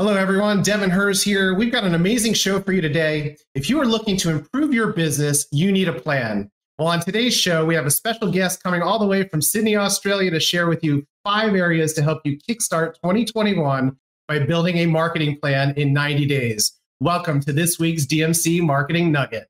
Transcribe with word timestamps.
Hello, 0.00 0.14
everyone. 0.14 0.62
Devin 0.62 0.90
Hers 0.90 1.24
here. 1.24 1.54
We've 1.54 1.72
got 1.72 1.82
an 1.82 1.96
amazing 1.96 2.32
show 2.32 2.60
for 2.60 2.70
you 2.70 2.80
today. 2.80 3.36
If 3.56 3.68
you 3.68 3.80
are 3.80 3.84
looking 3.84 4.16
to 4.18 4.30
improve 4.30 4.72
your 4.72 4.92
business, 4.92 5.48
you 5.50 5.72
need 5.72 5.88
a 5.88 5.92
plan. 5.92 6.52
Well, 6.78 6.86
on 6.86 7.00
today's 7.00 7.34
show, 7.34 7.64
we 7.64 7.74
have 7.74 7.84
a 7.84 7.90
special 7.90 8.30
guest 8.30 8.62
coming 8.62 8.80
all 8.80 9.00
the 9.00 9.06
way 9.08 9.26
from 9.26 9.42
Sydney, 9.42 9.74
Australia 9.74 10.30
to 10.30 10.38
share 10.38 10.68
with 10.68 10.84
you 10.84 11.04
five 11.24 11.52
areas 11.52 11.94
to 11.94 12.02
help 12.02 12.20
you 12.24 12.38
kickstart 12.48 12.94
2021 13.02 13.96
by 14.28 14.38
building 14.38 14.76
a 14.76 14.86
marketing 14.86 15.36
plan 15.40 15.74
in 15.76 15.92
90 15.92 16.26
days. 16.26 16.78
Welcome 17.00 17.40
to 17.40 17.52
this 17.52 17.80
week's 17.80 18.06
DMC 18.06 18.60
Marketing 18.60 19.10
Nugget. 19.10 19.48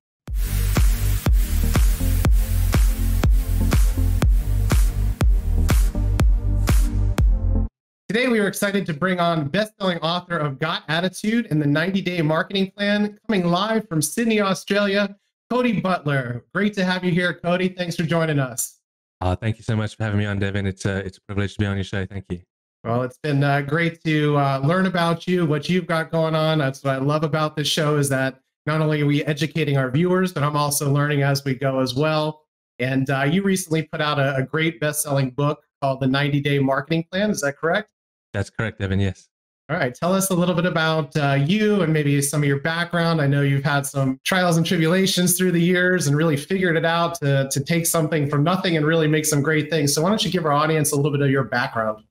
Today, 8.09 8.27
we 8.27 8.41
are 8.41 8.49
excited 8.49 8.87
to 8.87 8.95
bring 8.95 9.21
on 9.21 9.49
best-selling 9.49 9.99
author 9.99 10.39
of 10.39 10.59
Got 10.59 10.83
Attitude 10.89 11.47
and 11.51 11.61
the 11.61 11.67
90-Day 11.67 12.23
Marketing 12.23 12.73
Plan, 12.75 13.19
coming 13.27 13.47
live 13.47 13.87
from 13.87 14.01
Sydney, 14.01 14.41
Australia, 14.41 15.15
Cody 15.51 15.79
Butler. 15.79 16.47
Great 16.55 16.73
to 16.73 16.87
have 16.87 17.05
you 17.05 17.11
here, 17.11 17.35
Cody. 17.35 17.69
Thanks 17.69 17.97
for 17.97 18.05
joining 18.05 18.39
us. 18.39 18.79
Uh, 19.21 19.37
thank 19.37 19.59
you 19.59 19.63
so 19.63 19.77
much 19.77 19.95
for 19.95 20.05
having 20.05 20.19
me 20.19 20.25
on, 20.25 20.39
Devin. 20.39 20.65
It's 20.65 20.87
a, 20.87 21.05
it's 21.05 21.19
a 21.19 21.21
privilege 21.21 21.53
to 21.53 21.59
be 21.59 21.67
on 21.67 21.77
your 21.77 21.85
show. 21.85 22.07
Thank 22.07 22.25
you. 22.31 22.41
Well, 22.83 23.03
it's 23.03 23.19
been 23.19 23.45
uh, 23.45 23.61
great 23.61 24.03
to 24.05 24.39
uh, 24.39 24.63
learn 24.65 24.87
about 24.87 25.27
you, 25.27 25.45
what 25.45 25.69
you've 25.69 25.87
got 25.87 26.11
going 26.11 26.35
on. 26.35 26.57
That's 26.57 26.83
what 26.83 26.95
I 26.95 26.99
love 27.01 27.25
about 27.25 27.57
this 27.57 27.69
show 27.69 27.99
is 27.99 28.09
that 28.09 28.41
not 28.65 28.81
only 28.81 29.03
are 29.03 29.07
we 29.07 29.23
educating 29.27 29.77
our 29.77 29.91
viewers, 29.91 30.33
but 30.33 30.43
I'm 30.43 30.57
also 30.57 30.91
learning 30.91 31.25
as 31.25 31.45
we 31.45 31.55
go 31.55 31.81
as 31.81 31.95
well. 31.95 32.47
And 32.79 33.11
uh, 33.11 33.25
you 33.25 33.43
recently 33.43 33.83
put 33.83 34.01
out 34.01 34.19
a, 34.19 34.37
a 34.37 34.43
great 34.43 34.81
best-selling 34.81 35.29
book 35.33 35.63
called 35.83 36.01
The 36.01 36.07
90-Day 36.07 36.59
Marketing 36.61 37.05
Plan. 37.13 37.31
Is 37.31 37.43
that 37.43 37.59
correct? 37.59 37.91
That's 38.39 38.51
correct, 38.51 38.81
Evan. 38.81 39.01
Yes. 39.01 39.29
All 39.69 39.77
right. 39.77 39.93
Tell 39.93 40.15
us 40.15 40.31
a 40.31 40.35
little 40.35 40.55
bit 40.55 40.65
about 40.65 41.15
uh, 41.17 41.33
you 41.33 41.83
and 41.83 41.93
maybe 41.93 42.23
some 42.23 42.41
of 42.41 42.47
your 42.47 42.61
background. 42.61 43.21
I 43.21 43.27
know 43.27 43.43
you've 43.43 43.65
had 43.65 43.85
some 43.85 44.21
trials 44.23 44.57
and 44.57 44.65
tribulations 44.65 45.37
through 45.37 45.51
the 45.51 45.61
years 45.61 46.07
and 46.07 46.17
really 46.17 46.37
figured 46.37 46.77
it 46.77 46.85
out 46.85 47.17
to, 47.17 47.49
to 47.51 47.65
take 47.65 47.85
something 47.85 48.31
from 48.31 48.45
nothing 48.45 48.77
and 48.77 48.87
really 48.87 49.09
make 49.09 49.27
some 49.27 49.43
great 49.43 49.71
things. 49.71 49.93
So, 49.93 50.03
why 50.03 50.11
don't 50.11 50.25
you 50.25 50.31
give 50.31 50.45
our 50.47 50.53
audience 50.53 50.93
a 50.93 50.97
little 50.97 51.11
bit 51.11 51.21
of 51.21 51.31
your 51.31 51.43
background? 51.43 52.05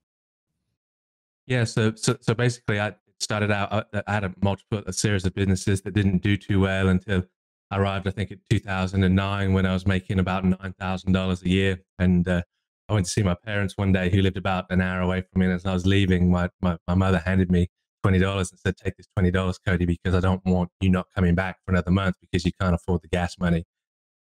Yeah. 1.45 1.64
So, 1.64 1.94
so, 1.95 2.17
so 2.19 2.34
basically, 2.34 2.81
I 2.81 2.94
started 3.22 3.50
out, 3.50 3.72
uh, 3.72 4.02
I 4.06 4.12
had 4.12 4.25
a 4.25 4.34
multiple, 4.44 4.84
a 4.86 4.91
series 4.91 5.25
of 5.25 5.34
businesses 5.34 5.81
that 5.84 5.94
didn't 5.94 6.22
do 6.22 6.36
too 6.36 6.59
well 6.59 6.89
until 6.89 7.23
I 7.72 7.78
arrived, 7.78 8.06
I 8.06 8.12
think, 8.12 8.34
at 8.34 8.39
2009 8.50 9.53
when 9.53 9.66
I 9.66 9.72
was 9.72 9.88
making 9.88 10.19
about 10.19 10.44
$9,000 10.44 11.41
a 11.41 11.50
year. 11.50 11.80
And, 12.00 12.28
uh, 12.28 12.41
I 12.89 12.93
went 12.93 13.05
to 13.05 13.11
see 13.11 13.23
my 13.23 13.35
parents 13.45 13.73
one 13.77 13.91
day 13.91 14.09
who 14.09 14.21
lived 14.21 14.38
about 14.38 14.66
an 14.69 14.81
hour 14.81 15.02
away 15.02 15.21
from 15.21 15.41
me. 15.41 15.45
And 15.45 15.55
as 15.55 15.66
I 15.66 15.73
was 15.73 15.85
leaving, 15.85 16.31
my, 16.31 16.49
my, 16.61 16.77
my 16.88 16.95
mother 16.95 17.19
handed 17.19 17.52
me 17.52 17.67
$20 18.05 18.38
and 18.38 18.59
said, 18.59 18.77
Take 18.77 18.95
this 18.95 19.07
$20, 19.17 19.59
Cody, 19.66 19.85
because 19.85 20.16
I 20.16 20.19
don't 20.19 20.41
want 20.45 20.69
you 20.79 20.89
not 20.89 21.07
coming 21.13 21.35
back 21.35 21.57
for 21.66 21.73
another 21.73 21.91
month 21.91 22.16
because 22.21 22.45
you 22.45 22.52
can't 22.59 22.75
afford 22.75 23.02
the 23.02 23.09
gas 23.09 23.35
money. 23.39 23.66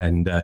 And 0.00 0.28
uh, 0.28 0.42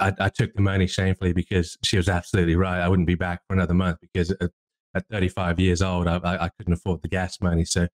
I, 0.00 0.12
I, 0.18 0.28
took 0.28 0.52
the 0.54 0.62
money 0.62 0.86
shamefully 0.86 1.32
because 1.32 1.78
she 1.84 1.96
was 1.96 2.08
absolutely 2.08 2.56
right. 2.56 2.80
I 2.80 2.88
wouldn't 2.88 3.06
be 3.06 3.14
back 3.14 3.42
for 3.46 3.54
another 3.54 3.74
month 3.74 3.98
because 4.00 4.30
at, 4.32 4.50
at 4.94 5.06
35 5.10 5.60
years 5.60 5.80
old, 5.80 6.08
I, 6.08 6.18
I, 6.24 6.50
couldn't 6.58 6.72
afford 6.72 7.02
the 7.02 7.08
gas 7.08 7.40
money. 7.40 7.64
So 7.64 7.86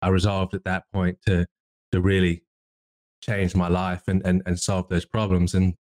I 0.00 0.08
resolved 0.08 0.54
at 0.54 0.64
that 0.64 0.84
point 0.92 1.18
to, 1.26 1.46
to 1.92 2.00
really 2.00 2.42
change 3.22 3.54
my 3.54 3.68
life 3.68 4.02
and, 4.08 4.24
and, 4.26 4.42
and 4.46 4.58
solve 4.58 4.88
those 4.88 5.04
problems. 5.04 5.54
And 5.54 5.74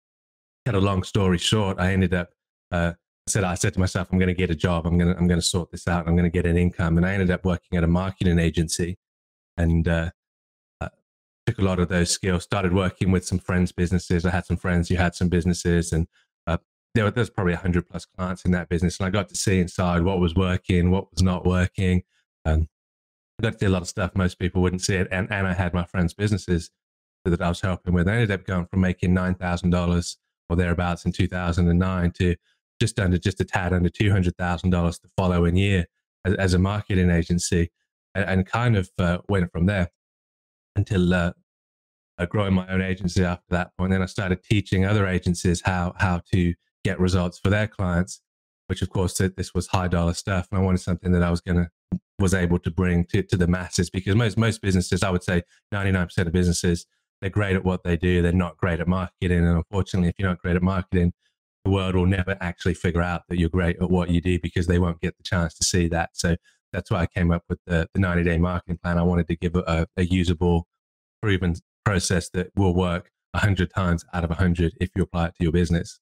cut 0.65 0.75
a 0.75 0.79
long 0.79 1.03
story 1.03 1.37
short, 1.37 1.79
I 1.79 1.93
ended 1.93 2.13
up 2.13 2.29
uh, 2.71 2.93
said 3.27 3.43
I 3.43 3.55
said 3.55 3.73
to 3.73 3.79
myself, 3.79 4.09
I'm 4.11 4.19
going 4.19 4.27
to 4.27 4.33
get 4.33 4.49
a 4.49 4.55
job. 4.55 4.85
I'm 4.85 4.97
going 4.97 5.13
to 5.13 5.17
I'm 5.17 5.27
going 5.27 5.39
to 5.39 5.45
sort 5.45 5.71
this 5.71 5.87
out. 5.87 6.07
I'm 6.07 6.15
going 6.15 6.29
to 6.29 6.29
get 6.29 6.45
an 6.45 6.57
income. 6.57 6.97
And 6.97 7.05
I 7.05 7.13
ended 7.13 7.31
up 7.31 7.45
working 7.45 7.77
at 7.77 7.83
a 7.83 7.87
marketing 7.87 8.39
agency, 8.39 8.97
and 9.57 9.87
uh, 9.87 10.11
uh, 10.81 10.89
took 11.45 11.59
a 11.59 11.63
lot 11.63 11.79
of 11.79 11.89
those 11.89 12.09
skills. 12.09 12.43
Started 12.43 12.73
working 12.73 13.11
with 13.11 13.25
some 13.25 13.39
friends' 13.39 13.71
businesses. 13.71 14.25
I 14.25 14.31
had 14.31 14.45
some 14.45 14.57
friends 14.57 14.89
who 14.89 14.95
had 14.95 15.15
some 15.15 15.29
businesses, 15.29 15.93
and 15.93 16.07
uh, 16.47 16.57
there, 16.95 17.05
were, 17.05 17.11
was 17.11 17.29
probably 17.29 17.53
hundred 17.53 17.87
plus 17.87 18.05
clients 18.05 18.43
in 18.45 18.51
that 18.51 18.69
business. 18.69 18.99
And 18.99 19.07
I 19.07 19.09
got 19.09 19.29
to 19.29 19.35
see 19.35 19.59
inside 19.59 20.03
what 20.03 20.19
was 20.19 20.35
working, 20.35 20.91
what 20.91 21.11
was 21.11 21.23
not 21.23 21.45
working. 21.45 22.03
Um, 22.45 22.67
I 23.39 23.43
got 23.43 23.53
to 23.53 23.59
see 23.59 23.65
a 23.65 23.69
lot 23.69 23.81
of 23.81 23.87
stuff 23.87 24.11
most 24.15 24.37
people 24.37 24.61
wouldn't 24.61 24.81
see 24.81 24.95
it. 24.95 25.07
And 25.11 25.31
and 25.31 25.47
I 25.47 25.53
had 25.53 25.73
my 25.73 25.85
friends' 25.85 26.13
businesses 26.13 26.71
that 27.25 27.41
I 27.41 27.47
was 27.47 27.61
helping 27.61 27.93
with. 27.93 28.09
I 28.09 28.13
ended 28.13 28.31
up 28.31 28.45
going 28.45 28.65
from 28.65 28.81
making 28.81 29.13
nine 29.13 29.35
thousand 29.35 29.69
dollars 29.69 30.17
or 30.49 30.57
thereabouts 30.57 31.05
in 31.05 31.13
2009 31.13 32.11
to 32.11 32.35
just 32.83 32.99
under 32.99 33.17
just 33.17 33.39
a 33.39 33.45
tad 33.45 33.71
under 33.71 33.87
two 33.87 34.11
hundred 34.11 34.35
thousand 34.35 34.71
dollars 34.71 34.99
the 34.99 35.07
following 35.15 35.55
year 35.55 35.85
as, 36.25 36.33
as, 36.35 36.53
a 36.53 36.59
marketing 36.59 37.09
agency, 37.09 37.71
and, 38.13 38.25
and 38.29 38.45
kind 38.45 38.75
of 38.75 38.89
uh, 38.99 39.19
went 39.29 39.49
from 39.53 39.67
there 39.67 39.89
until 40.75 41.13
uh, 41.13 41.31
growing 42.29 42.53
my 42.53 42.67
own 42.67 42.81
agency 42.81 43.23
after 43.23 43.45
that 43.51 43.71
point. 43.77 43.91
Then 43.91 44.01
I 44.01 44.05
started 44.05 44.43
teaching 44.43 44.83
other 44.83 45.07
agencies 45.07 45.61
how 45.63 45.93
how 45.97 46.23
to 46.33 46.53
get 46.83 46.99
results 46.99 47.39
for 47.39 47.49
their 47.49 47.69
clients, 47.69 48.21
which 48.67 48.81
of 48.81 48.89
course 48.89 49.13
this 49.17 49.53
was 49.53 49.67
high 49.67 49.87
dollar 49.87 50.13
stuff, 50.13 50.49
and 50.51 50.59
I 50.59 50.61
wanted 50.61 50.81
something 50.81 51.13
that 51.13 51.23
I 51.23 51.31
was 51.31 51.39
going 51.39 51.59
to 51.63 51.99
was 52.19 52.33
able 52.33 52.59
to 52.59 52.71
bring 52.71 53.05
to, 53.05 53.23
to 53.23 53.37
the 53.37 53.47
masses 53.47 53.89
because 53.89 54.13
most 54.13 54.37
most 54.37 54.61
businesses, 54.61 55.03
I 55.03 55.09
would 55.09 55.23
say, 55.23 55.43
ninety 55.71 55.93
nine 55.93 56.07
percent 56.07 56.27
of 56.27 56.33
businesses, 56.33 56.85
they're 57.21 57.29
great 57.29 57.55
at 57.55 57.63
what 57.63 57.85
they 57.85 57.95
do, 57.95 58.21
they're 58.21 58.33
not 58.33 58.57
great 58.57 58.81
at 58.81 58.89
marketing, 58.89 59.45
and 59.47 59.55
unfortunately, 59.55 60.09
if 60.09 60.15
you're 60.17 60.27
not 60.27 60.39
great 60.39 60.57
at 60.57 60.61
marketing, 60.63 61.13
the 61.63 61.71
world 61.71 61.95
will 61.95 62.05
never 62.05 62.37
actually 62.41 62.73
figure 62.73 63.01
out 63.01 63.23
that 63.29 63.37
you're 63.37 63.49
great 63.49 63.77
at 63.81 63.89
what 63.89 64.09
you 64.09 64.21
do 64.21 64.39
because 64.39 64.67
they 64.67 64.79
won't 64.79 64.99
get 65.01 65.17
the 65.17 65.23
chance 65.23 65.53
to 65.55 65.63
see 65.63 65.87
that. 65.89 66.11
So 66.13 66.35
that's 66.71 66.91
why 66.91 67.01
I 67.01 67.07
came 67.07 67.31
up 67.31 67.43
with 67.49 67.59
the, 67.65 67.87
the 67.93 67.99
90 67.99 68.23
day 68.23 68.37
marketing 68.37 68.79
plan. 68.83 68.97
I 68.97 69.03
wanted 69.03 69.27
to 69.27 69.35
give 69.35 69.55
a, 69.55 69.87
a 69.95 70.03
usable, 70.03 70.67
proven 71.21 71.55
process 71.85 72.29
that 72.29 72.49
will 72.55 72.73
work 72.73 73.09
100 73.31 73.71
times 73.73 74.03
out 74.13 74.23
of 74.23 74.29
100 74.29 74.73
if 74.81 74.89
you 74.95 75.03
apply 75.03 75.27
it 75.27 75.35
to 75.37 75.43
your 75.43 75.51
business. 75.51 75.99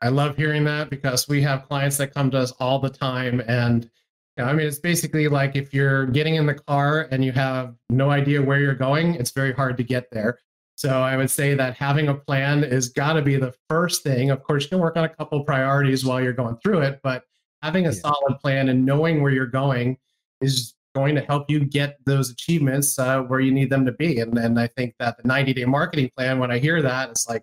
I 0.00 0.10
love 0.10 0.36
hearing 0.36 0.64
that 0.64 0.90
because 0.90 1.26
we 1.26 1.42
have 1.42 1.66
clients 1.66 1.96
that 1.96 2.14
come 2.14 2.30
to 2.30 2.38
us 2.38 2.52
all 2.60 2.78
the 2.78 2.90
time. 2.90 3.42
And 3.48 3.90
you 4.36 4.44
know, 4.44 4.50
I 4.50 4.52
mean, 4.52 4.66
it's 4.66 4.78
basically 4.78 5.26
like 5.26 5.56
if 5.56 5.74
you're 5.74 6.06
getting 6.06 6.36
in 6.36 6.46
the 6.46 6.54
car 6.54 7.08
and 7.10 7.24
you 7.24 7.32
have 7.32 7.74
no 7.90 8.10
idea 8.10 8.40
where 8.42 8.60
you're 8.60 8.74
going, 8.74 9.14
it's 9.14 9.32
very 9.32 9.52
hard 9.52 9.76
to 9.78 9.82
get 9.82 10.04
there. 10.12 10.38
So 10.76 10.90
I 11.02 11.16
would 11.16 11.30
say 11.30 11.54
that 11.54 11.74
having 11.74 12.08
a 12.08 12.14
plan 12.14 12.62
is 12.62 12.90
got 12.90 13.14
to 13.14 13.22
be 13.22 13.36
the 13.36 13.54
first 13.68 14.02
thing. 14.02 14.30
Of 14.30 14.42
course, 14.42 14.64
you 14.64 14.68
can 14.68 14.78
work 14.78 14.96
on 14.96 15.04
a 15.04 15.08
couple 15.08 15.42
priorities 15.42 16.04
while 16.04 16.22
you're 16.22 16.34
going 16.34 16.56
through 16.58 16.82
it, 16.82 17.00
but 17.02 17.24
having 17.62 17.86
a 17.86 17.90
yeah. 17.90 18.00
solid 18.00 18.38
plan 18.40 18.68
and 18.68 18.84
knowing 18.84 19.22
where 19.22 19.32
you're 19.32 19.46
going 19.46 19.96
is 20.42 20.74
going 20.94 21.14
to 21.14 21.22
help 21.22 21.50
you 21.50 21.64
get 21.64 21.98
those 22.04 22.30
achievements 22.30 22.98
uh, 22.98 23.22
where 23.22 23.40
you 23.40 23.52
need 23.52 23.70
them 23.70 23.86
to 23.86 23.92
be. 23.92 24.20
And, 24.20 24.38
and 24.38 24.60
I 24.60 24.66
think 24.66 24.94
that 24.98 25.16
the 25.16 25.26
90 25.26 25.54
day 25.54 25.64
marketing 25.64 26.10
plan, 26.14 26.38
when 26.38 26.50
I 26.50 26.58
hear 26.58 26.82
that, 26.82 27.08
it's 27.08 27.26
like, 27.26 27.42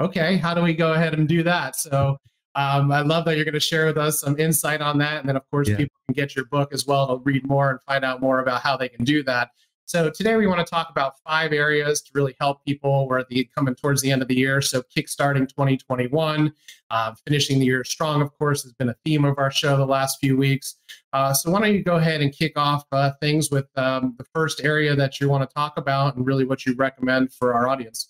okay, 0.00 0.36
how 0.36 0.52
do 0.52 0.60
we 0.60 0.74
go 0.74 0.94
ahead 0.94 1.14
and 1.14 1.28
do 1.28 1.44
that? 1.44 1.76
So 1.76 2.18
um, 2.56 2.90
I 2.90 3.00
love 3.00 3.24
that 3.24 3.36
you're 3.36 3.44
going 3.44 3.54
to 3.54 3.60
share 3.60 3.86
with 3.86 3.98
us 3.98 4.20
some 4.20 4.38
insight 4.38 4.80
on 4.80 4.98
that. 4.98 5.20
And 5.20 5.28
then, 5.28 5.36
of 5.36 5.48
course, 5.50 5.68
yeah. 5.68 5.76
people 5.76 5.96
can 6.06 6.14
get 6.14 6.34
your 6.34 6.44
book 6.46 6.72
as 6.72 6.86
well 6.86 7.06
to 7.06 7.22
read 7.24 7.46
more 7.46 7.70
and 7.70 7.80
find 7.82 8.04
out 8.04 8.20
more 8.20 8.40
about 8.40 8.62
how 8.62 8.76
they 8.76 8.88
can 8.88 9.04
do 9.04 9.22
that. 9.24 9.50
So 9.86 10.10
today 10.10 10.36
we 10.36 10.46
want 10.46 10.66
to 10.66 10.70
talk 10.70 10.88
about 10.88 11.20
five 11.26 11.52
areas 11.52 12.00
to 12.02 12.10
really 12.14 12.34
help 12.40 12.64
people. 12.64 13.06
We're 13.06 13.24
the 13.28 13.48
coming 13.54 13.74
towards 13.74 14.00
the 14.00 14.10
end 14.10 14.22
of 14.22 14.28
the 14.28 14.36
year, 14.36 14.62
so 14.62 14.82
kickstarting 14.82 15.46
2021, 15.46 16.52
uh, 16.90 17.14
finishing 17.26 17.58
the 17.58 17.66
year 17.66 17.84
strong. 17.84 18.22
Of 18.22 18.36
course, 18.38 18.62
has 18.62 18.72
been 18.72 18.88
a 18.88 18.96
theme 19.04 19.26
of 19.26 19.38
our 19.38 19.50
show 19.50 19.76
the 19.76 19.84
last 19.84 20.20
few 20.20 20.38
weeks. 20.38 20.76
Uh, 21.12 21.34
so 21.34 21.50
why 21.50 21.60
don't 21.60 21.74
you 21.74 21.84
go 21.84 21.96
ahead 21.96 22.22
and 22.22 22.32
kick 22.32 22.54
off 22.56 22.84
uh, 22.92 23.10
things 23.20 23.50
with 23.50 23.66
um, 23.76 24.14
the 24.16 24.24
first 24.34 24.62
area 24.64 24.96
that 24.96 25.20
you 25.20 25.28
want 25.28 25.48
to 25.48 25.54
talk 25.54 25.76
about, 25.76 26.16
and 26.16 26.26
really 26.26 26.46
what 26.46 26.64
you 26.64 26.74
recommend 26.76 27.32
for 27.34 27.52
our 27.52 27.68
audience. 27.68 28.08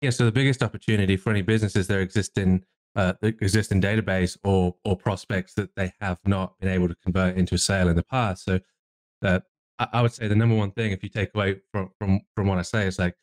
Yeah. 0.00 0.10
So 0.10 0.24
the 0.24 0.32
biggest 0.32 0.62
opportunity 0.62 1.16
for 1.16 1.30
any 1.30 1.42
businesses 1.42 1.88
that 1.88 1.98
exist 1.98 2.38
in 2.38 2.64
uh, 2.94 3.14
existing 3.22 3.82
database 3.82 4.38
or 4.44 4.76
or 4.84 4.96
prospects 4.96 5.54
that 5.54 5.74
they 5.74 5.92
have 6.00 6.18
not 6.24 6.56
been 6.60 6.70
able 6.70 6.86
to 6.86 6.94
convert 7.02 7.36
into 7.36 7.56
a 7.56 7.58
sale 7.58 7.88
in 7.88 7.96
the 7.96 8.04
past. 8.04 8.44
So 8.44 8.60
uh, 9.22 9.40
I 9.78 10.02
would 10.02 10.12
say 10.12 10.26
the 10.26 10.34
number 10.34 10.56
one 10.56 10.72
thing, 10.72 10.92
if 10.92 11.02
you 11.02 11.08
take 11.08 11.30
away 11.34 11.60
from 11.72 11.90
from 11.98 12.20
from 12.34 12.48
what 12.48 12.58
I 12.58 12.62
say, 12.62 12.86
is 12.86 12.98
like 12.98 13.14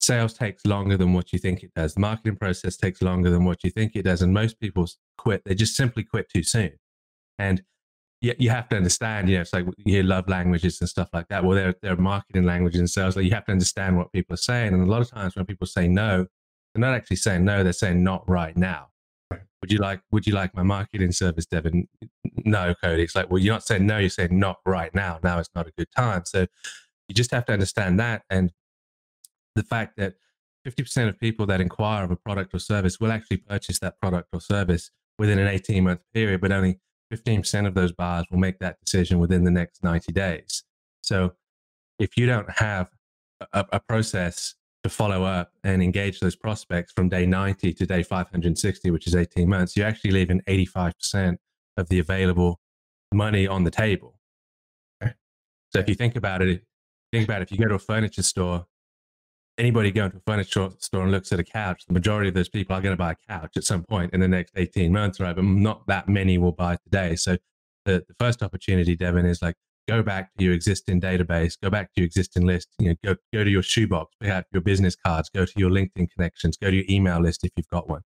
sales 0.00 0.34
takes 0.34 0.64
longer 0.64 0.96
than 0.96 1.12
what 1.12 1.32
you 1.32 1.38
think 1.38 1.62
it 1.62 1.72
does. 1.74 1.94
The 1.94 2.00
marketing 2.00 2.36
process 2.36 2.76
takes 2.76 3.02
longer 3.02 3.30
than 3.30 3.44
what 3.44 3.64
you 3.64 3.70
think 3.70 3.96
it 3.96 4.02
does, 4.02 4.22
and 4.22 4.32
most 4.32 4.60
people 4.60 4.86
quit. 5.18 5.42
They 5.44 5.54
just 5.54 5.74
simply 5.74 6.04
quit 6.04 6.28
too 6.28 6.42
soon. 6.42 6.72
And 7.38 7.62
you, 8.20 8.34
you 8.38 8.50
have 8.50 8.68
to 8.68 8.76
understand, 8.76 9.28
you 9.28 9.36
know, 9.36 9.42
it's 9.42 9.52
like 9.52 9.66
you 9.78 9.94
hear 9.94 10.02
love 10.02 10.28
languages 10.28 10.80
and 10.80 10.88
stuff 10.88 11.08
like 11.12 11.28
that. 11.28 11.44
Well, 11.44 11.74
there 11.82 11.92
are 11.92 11.96
marketing 11.96 12.44
languages 12.44 12.80
and 12.80 12.88
sales. 12.88 13.16
Like 13.16 13.24
you 13.24 13.32
have 13.32 13.44
to 13.46 13.52
understand 13.52 13.96
what 13.96 14.12
people 14.12 14.34
are 14.34 14.38
saying. 14.38 14.74
And 14.74 14.82
a 14.82 14.90
lot 14.90 15.02
of 15.02 15.10
times 15.10 15.36
when 15.36 15.44
people 15.44 15.66
say 15.66 15.88
no, 15.88 16.26
they're 16.72 16.80
not 16.80 16.94
actually 16.94 17.16
saying 17.16 17.44
no. 17.44 17.62
They're 17.62 17.72
saying 17.72 18.02
not 18.02 18.28
right 18.28 18.56
now 18.56 18.88
would 19.66 19.72
you 19.72 19.78
like 19.78 20.00
would 20.12 20.26
you 20.28 20.32
like 20.32 20.54
my 20.54 20.62
marketing 20.62 21.10
service 21.10 21.44
devin? 21.44 21.88
No 22.44 22.72
cody. 22.80 23.02
It's 23.02 23.16
like 23.16 23.28
well 23.28 23.42
you're 23.42 23.52
not 23.52 23.64
saying 23.64 23.84
no 23.84 23.98
you're 23.98 24.10
saying 24.10 24.38
not 24.38 24.58
right 24.64 24.94
now. 24.94 25.18
Now 25.24 25.40
is 25.40 25.50
not 25.56 25.66
a 25.66 25.72
good 25.76 25.88
time. 25.90 26.22
So 26.24 26.46
you 27.08 27.14
just 27.16 27.32
have 27.32 27.44
to 27.46 27.52
understand 27.52 27.98
that. 27.98 28.22
And 28.30 28.52
the 29.56 29.64
fact 29.64 29.96
that 29.96 30.14
50% 30.64 31.08
of 31.08 31.18
people 31.18 31.46
that 31.46 31.60
inquire 31.60 32.04
of 32.04 32.12
a 32.12 32.16
product 32.16 32.54
or 32.54 32.60
service 32.60 33.00
will 33.00 33.10
actually 33.10 33.38
purchase 33.38 33.80
that 33.80 34.00
product 34.00 34.28
or 34.32 34.40
service 34.40 34.90
within 35.18 35.40
an 35.40 35.48
18 35.48 35.82
month 35.82 36.00
period 36.14 36.40
but 36.40 36.52
only 36.52 36.78
15% 37.12 37.66
of 37.66 37.74
those 37.74 37.90
buyers 37.90 38.26
will 38.30 38.38
make 38.38 38.60
that 38.60 38.78
decision 38.84 39.18
within 39.18 39.42
the 39.42 39.50
next 39.50 39.82
90 39.82 40.12
days. 40.12 40.62
So 41.02 41.32
if 41.98 42.16
you 42.16 42.26
don't 42.26 42.50
have 42.50 42.90
a, 43.52 43.64
a 43.72 43.80
process 43.80 44.54
to 44.86 44.94
follow 44.94 45.24
up 45.24 45.50
and 45.64 45.82
engage 45.82 46.20
those 46.20 46.36
prospects 46.36 46.92
from 46.92 47.08
day 47.08 47.26
90 47.26 47.72
to 47.74 47.86
day 47.86 48.02
560, 48.02 48.90
which 48.90 49.06
is 49.06 49.16
18 49.16 49.48
months, 49.48 49.76
you're 49.76 49.86
actually 49.86 50.12
leaving 50.12 50.40
85% 50.42 51.36
of 51.76 51.88
the 51.88 51.98
available 51.98 52.60
money 53.12 53.46
on 53.46 53.64
the 53.64 53.70
table. 53.70 54.18
So 55.02 55.80
if 55.80 55.88
you 55.88 55.94
think 55.94 56.16
about 56.16 56.40
it, 56.42 56.62
think 57.12 57.24
about 57.24 57.42
it, 57.42 57.50
if 57.50 57.52
you 57.52 57.58
go 57.58 57.68
to 57.68 57.74
a 57.74 57.78
furniture 57.78 58.22
store, 58.22 58.66
anybody 59.58 59.90
going 59.90 60.12
to 60.12 60.18
a 60.18 60.20
furniture 60.20 60.70
store 60.78 61.02
and 61.02 61.10
looks 61.10 61.32
at 61.32 61.40
a 61.40 61.44
couch, 61.44 61.84
the 61.86 61.92
majority 61.92 62.28
of 62.28 62.34
those 62.34 62.48
people 62.48 62.76
are 62.76 62.80
going 62.80 62.92
to 62.92 62.96
buy 62.96 63.12
a 63.12 63.16
couch 63.28 63.56
at 63.56 63.64
some 63.64 63.82
point 63.82 64.14
in 64.14 64.20
the 64.20 64.28
next 64.28 64.52
18 64.56 64.92
months, 64.92 65.18
right? 65.18 65.34
But 65.34 65.44
not 65.44 65.86
that 65.88 66.08
many 66.08 66.38
will 66.38 66.52
buy 66.52 66.76
today. 66.84 67.16
So 67.16 67.36
the, 67.84 68.04
the 68.06 68.14
first 68.20 68.42
opportunity, 68.42 68.94
Devin, 68.94 69.26
is 69.26 69.42
like 69.42 69.56
go 69.88 70.02
back 70.02 70.30
to 70.36 70.44
your 70.44 70.54
existing 70.54 71.00
database, 71.00 71.56
go 71.62 71.70
back 71.70 71.86
to 71.94 72.00
your 72.00 72.06
existing 72.06 72.46
list, 72.46 72.68
you 72.78 72.88
know, 72.88 72.94
go, 73.04 73.16
go 73.32 73.44
to 73.44 73.50
your 73.50 73.62
shoebox, 73.62 74.14
pick 74.20 74.30
out 74.30 74.44
your 74.52 74.62
business 74.62 74.96
cards, 74.96 75.30
go 75.30 75.44
to 75.44 75.52
your 75.56 75.70
LinkedIn 75.70 76.10
connections, 76.10 76.56
go 76.56 76.70
to 76.70 76.76
your 76.76 76.84
email 76.88 77.20
list 77.20 77.44
if 77.44 77.52
you've 77.56 77.68
got 77.68 77.88
one, 77.88 78.02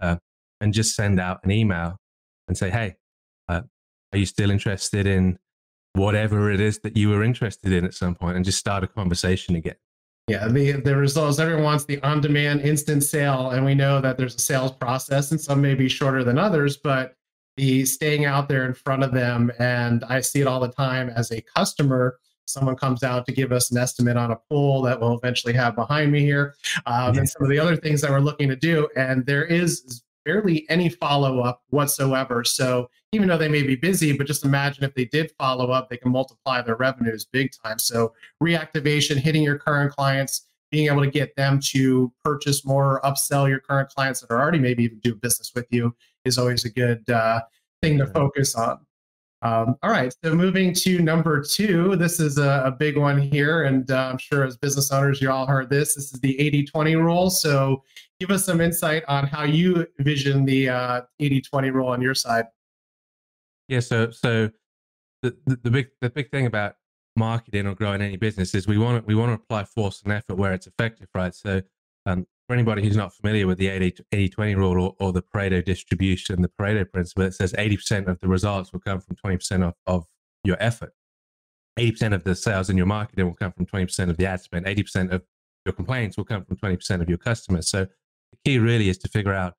uh, 0.00 0.16
and 0.60 0.72
just 0.72 0.94
send 0.94 1.18
out 1.18 1.40
an 1.44 1.50
email 1.50 1.96
and 2.48 2.56
say, 2.56 2.70
hey, 2.70 2.96
uh, 3.48 3.62
are 4.12 4.18
you 4.18 4.26
still 4.26 4.50
interested 4.50 5.06
in 5.06 5.38
whatever 5.94 6.50
it 6.50 6.60
is 6.60 6.78
that 6.80 6.96
you 6.96 7.10
were 7.10 7.22
interested 7.22 7.72
in 7.72 7.84
at 7.84 7.94
some 7.94 8.14
point 8.14 8.36
and 8.36 8.44
just 8.44 8.58
start 8.58 8.84
a 8.84 8.86
conversation 8.86 9.56
again? 9.56 9.76
Yeah, 10.28 10.46
the 10.46 10.72
the 10.72 10.96
results 10.96 11.40
everyone 11.40 11.64
wants 11.64 11.84
the 11.84 12.00
on-demand 12.02 12.60
instant 12.60 13.02
sale, 13.02 13.50
and 13.50 13.64
we 13.64 13.74
know 13.74 14.00
that 14.00 14.16
there's 14.16 14.36
a 14.36 14.38
sales 14.38 14.70
process, 14.70 15.32
and 15.32 15.40
some 15.40 15.60
may 15.60 15.74
be 15.74 15.88
shorter 15.88 16.22
than 16.22 16.38
others, 16.38 16.76
but 16.76 17.16
the 17.56 17.84
staying 17.84 18.24
out 18.24 18.48
there 18.48 18.66
in 18.66 18.74
front 18.74 19.02
of 19.02 19.12
them. 19.12 19.52
And 19.58 20.04
I 20.04 20.20
see 20.20 20.40
it 20.40 20.46
all 20.46 20.60
the 20.60 20.68
time 20.68 21.10
as 21.10 21.30
a 21.30 21.40
customer. 21.40 22.18
Someone 22.46 22.76
comes 22.76 23.02
out 23.02 23.24
to 23.26 23.32
give 23.32 23.52
us 23.52 23.70
an 23.70 23.78
estimate 23.78 24.16
on 24.16 24.32
a 24.32 24.36
pool 24.36 24.82
that 24.82 25.00
we'll 25.00 25.16
eventually 25.16 25.54
have 25.54 25.76
behind 25.76 26.10
me 26.10 26.20
here, 26.20 26.54
um, 26.86 27.16
and 27.16 27.28
some 27.28 27.42
of 27.42 27.48
the 27.48 27.58
other 27.58 27.76
things 27.76 28.00
that 28.00 28.10
we're 28.10 28.20
looking 28.20 28.48
to 28.48 28.56
do. 28.56 28.88
And 28.96 29.24
there 29.24 29.44
is 29.44 30.02
barely 30.24 30.66
any 30.68 30.88
follow 30.88 31.40
up 31.40 31.62
whatsoever. 31.70 32.44
So 32.44 32.90
even 33.12 33.28
though 33.28 33.38
they 33.38 33.48
may 33.48 33.62
be 33.62 33.76
busy, 33.76 34.16
but 34.16 34.26
just 34.26 34.44
imagine 34.44 34.84
if 34.84 34.94
they 34.94 35.04
did 35.04 35.32
follow 35.38 35.70
up, 35.70 35.88
they 35.88 35.96
can 35.96 36.12
multiply 36.12 36.62
their 36.62 36.76
revenues 36.76 37.24
big 37.24 37.50
time. 37.64 37.78
So 37.78 38.12
reactivation, 38.42 39.16
hitting 39.16 39.42
your 39.42 39.58
current 39.58 39.92
clients, 39.92 40.46
being 40.70 40.86
able 40.86 41.02
to 41.02 41.10
get 41.10 41.36
them 41.36 41.60
to 41.60 42.12
purchase 42.24 42.64
more, 42.64 43.00
upsell 43.04 43.48
your 43.48 43.60
current 43.60 43.90
clients 43.90 44.20
that 44.20 44.30
are 44.30 44.40
already 44.40 44.58
maybe 44.58 44.84
even 44.84 44.98
do 45.00 45.14
business 45.14 45.52
with 45.54 45.66
you 45.70 45.94
is 46.24 46.38
always 46.38 46.64
a 46.64 46.70
good 46.70 47.08
uh, 47.10 47.40
thing 47.82 47.98
to 47.98 48.06
focus 48.06 48.54
on. 48.54 48.78
Um, 49.42 49.74
all 49.82 49.90
right, 49.90 50.14
so 50.22 50.34
moving 50.34 50.72
to 50.74 51.00
number 51.00 51.42
two, 51.42 51.96
this 51.96 52.20
is 52.20 52.38
a, 52.38 52.62
a 52.66 52.70
big 52.70 52.96
one 52.96 53.20
here, 53.20 53.64
and 53.64 53.90
uh, 53.90 54.08
I'm 54.12 54.18
sure 54.18 54.44
as 54.44 54.56
business 54.56 54.92
owners, 54.92 55.20
you 55.20 55.32
all 55.32 55.46
heard 55.46 55.68
this. 55.68 55.96
This 55.96 56.12
is 56.12 56.20
the 56.20 56.38
80 56.38 56.64
20 56.66 56.94
rule. 56.96 57.28
So, 57.28 57.82
give 58.20 58.30
us 58.30 58.44
some 58.44 58.60
insight 58.60 59.02
on 59.08 59.26
how 59.26 59.42
you 59.42 59.84
vision 59.98 60.44
the 60.44 60.68
uh, 60.68 61.00
80 61.18 61.40
20 61.40 61.70
rule 61.70 61.88
on 61.88 62.00
your 62.00 62.14
side. 62.14 62.44
Yeah, 63.66 63.80
so 63.80 64.12
so 64.12 64.48
the, 65.22 65.36
the, 65.46 65.58
the 65.64 65.70
big 65.70 65.88
the 66.00 66.10
big 66.10 66.30
thing 66.30 66.46
about 66.46 66.76
marketing 67.16 67.66
or 67.66 67.74
growing 67.74 68.00
any 68.00 68.16
business 68.16 68.54
is 68.54 68.68
we 68.68 68.78
want 68.78 69.02
to, 69.02 69.06
we 69.06 69.16
want 69.16 69.30
to 69.30 69.34
apply 69.34 69.64
force 69.64 70.02
and 70.02 70.12
effort 70.12 70.36
where 70.36 70.52
it's 70.52 70.68
effective, 70.68 71.08
right? 71.14 71.34
So 71.34 71.62
um, 72.06 72.26
for 72.52 72.56
anybody 72.56 72.82
who's 72.82 72.98
not 72.98 73.14
familiar 73.14 73.46
with 73.46 73.56
the 73.56 73.66
80 73.68 74.28
20 74.28 74.54
rule 74.56 74.84
or, 74.84 74.94
or, 75.00 75.10
the 75.10 75.22
Pareto 75.22 75.64
distribution, 75.64 76.42
the 76.42 76.50
Pareto 76.50 76.84
principle, 76.92 77.22
it 77.22 77.32
says 77.32 77.54
80% 77.54 78.08
of 78.08 78.20
the 78.20 78.28
results 78.28 78.74
will 78.74 78.80
come 78.80 79.00
from 79.00 79.16
20% 79.16 79.66
of, 79.66 79.72
of 79.86 80.04
your 80.44 80.58
effort. 80.60 80.92
80% 81.78 82.12
of 82.12 82.24
the 82.24 82.34
sales 82.34 82.68
in 82.68 82.76
your 82.76 82.84
marketing 82.84 83.24
will 83.24 83.34
come 83.34 83.52
from 83.52 83.64
20% 83.64 84.10
of 84.10 84.18
the 84.18 84.26
ad 84.26 84.42
spend. 84.42 84.66
80% 84.66 85.12
of 85.12 85.22
your 85.64 85.72
complaints 85.72 86.18
will 86.18 86.26
come 86.26 86.44
from 86.44 86.58
20% 86.58 87.00
of 87.00 87.08
your 87.08 87.16
customers. 87.16 87.70
So 87.70 87.86
the 87.86 88.38
key 88.44 88.58
really 88.58 88.90
is 88.90 88.98
to 88.98 89.08
figure 89.08 89.32
out 89.32 89.54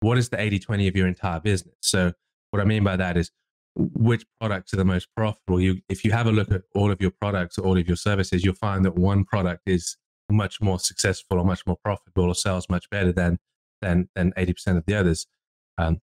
what 0.00 0.18
is 0.18 0.28
the 0.28 0.40
80 0.40 0.58
20 0.58 0.88
of 0.88 0.96
your 0.96 1.06
entire 1.06 1.38
business. 1.38 1.76
So 1.78 2.12
what 2.50 2.60
I 2.60 2.64
mean 2.64 2.82
by 2.82 2.96
that 2.96 3.16
is 3.16 3.30
which 3.76 4.24
products 4.40 4.74
are 4.74 4.78
the 4.78 4.84
most 4.84 5.06
profitable. 5.16 5.60
You, 5.60 5.80
if 5.88 6.04
you 6.04 6.10
have 6.10 6.26
a 6.26 6.32
look 6.32 6.50
at 6.50 6.62
all 6.74 6.90
of 6.90 7.00
your 7.00 7.12
products, 7.12 7.56
or 7.56 7.66
all 7.66 7.78
of 7.78 7.86
your 7.86 7.96
services, 7.96 8.44
you'll 8.44 8.56
find 8.56 8.84
that 8.84 8.96
one 8.96 9.24
product 9.24 9.62
is 9.66 9.96
much 10.32 10.60
more 10.60 10.78
successful 10.78 11.38
or 11.38 11.44
much 11.44 11.66
more 11.66 11.76
profitable 11.84 12.24
or 12.24 12.34
sells 12.34 12.68
much 12.68 12.88
better 12.90 13.12
than 13.12 13.38
than 13.80 14.08
than 14.14 14.32
80% 14.32 14.76
of 14.78 14.86
the 14.86 14.94
others. 14.94 15.26
Um, 15.78 16.00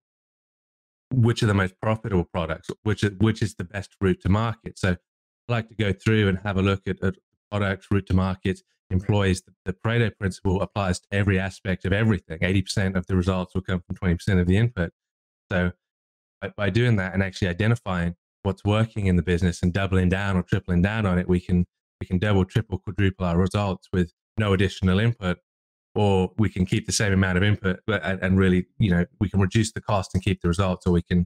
which 1.13 1.41
are 1.41 1.47
the 1.47 1.53
most 1.53 1.75
profitable 1.81 2.25
products? 2.25 2.69
Which 2.83 3.03
is, 3.03 3.11
which 3.19 3.41
is 3.41 3.55
the 3.55 3.63
best 3.63 3.95
route 4.01 4.21
to 4.21 4.29
market? 4.29 4.77
So 4.77 4.91
I 4.91 5.51
like 5.51 5.69
to 5.69 5.75
go 5.75 5.93
through 5.93 6.27
and 6.27 6.39
have 6.39 6.57
a 6.57 6.61
look 6.61 6.81
at, 6.87 7.01
at 7.01 7.15
products, 7.49 7.87
route 7.89 8.07
to 8.07 8.13
market, 8.13 8.61
employees. 8.89 9.41
The, 9.41 9.53
the 9.65 9.73
Pareto 9.73 10.11
principle 10.17 10.61
applies 10.61 10.99
to 10.99 11.07
every 11.11 11.39
aspect 11.39 11.85
of 11.85 11.93
everything. 11.93 12.39
80% 12.39 12.95
of 12.95 13.07
the 13.07 13.15
results 13.15 13.53
will 13.53 13.61
come 13.61 13.81
from 13.87 13.95
20% 13.95 14.39
of 14.39 14.47
the 14.47 14.57
input. 14.57 14.91
So 15.51 15.71
by, 16.41 16.51
by 16.57 16.69
doing 16.69 16.97
that 16.97 17.13
and 17.13 17.23
actually 17.23 17.47
identifying 17.47 18.15
what's 18.43 18.63
working 18.63 19.07
in 19.07 19.15
the 19.15 19.23
business 19.23 19.61
and 19.61 19.73
doubling 19.73 20.09
down 20.09 20.35
or 20.35 20.43
tripling 20.43 20.81
down 20.81 21.05
on 21.05 21.17
it, 21.17 21.27
we 21.27 21.39
can 21.39 21.65
we 21.99 22.07
can 22.07 22.19
double, 22.19 22.45
triple, 22.45 22.79
quadruple 22.79 23.25
our 23.25 23.37
results 23.37 23.87
with 23.91 24.11
no 24.37 24.53
additional 24.53 24.99
input, 24.99 25.37
or 25.95 26.31
we 26.37 26.49
can 26.49 26.65
keep 26.65 26.85
the 26.85 26.91
same 26.91 27.13
amount 27.13 27.37
of 27.37 27.43
input 27.43 27.79
and, 27.87 28.21
and 28.21 28.37
really, 28.37 28.67
you 28.77 28.91
know, 28.91 29.05
we 29.19 29.29
can 29.29 29.39
reduce 29.39 29.71
the 29.71 29.81
cost 29.81 30.11
and 30.13 30.23
keep 30.23 30.41
the 30.41 30.47
results, 30.47 30.85
or 30.85 30.93
we 30.93 31.01
can 31.01 31.25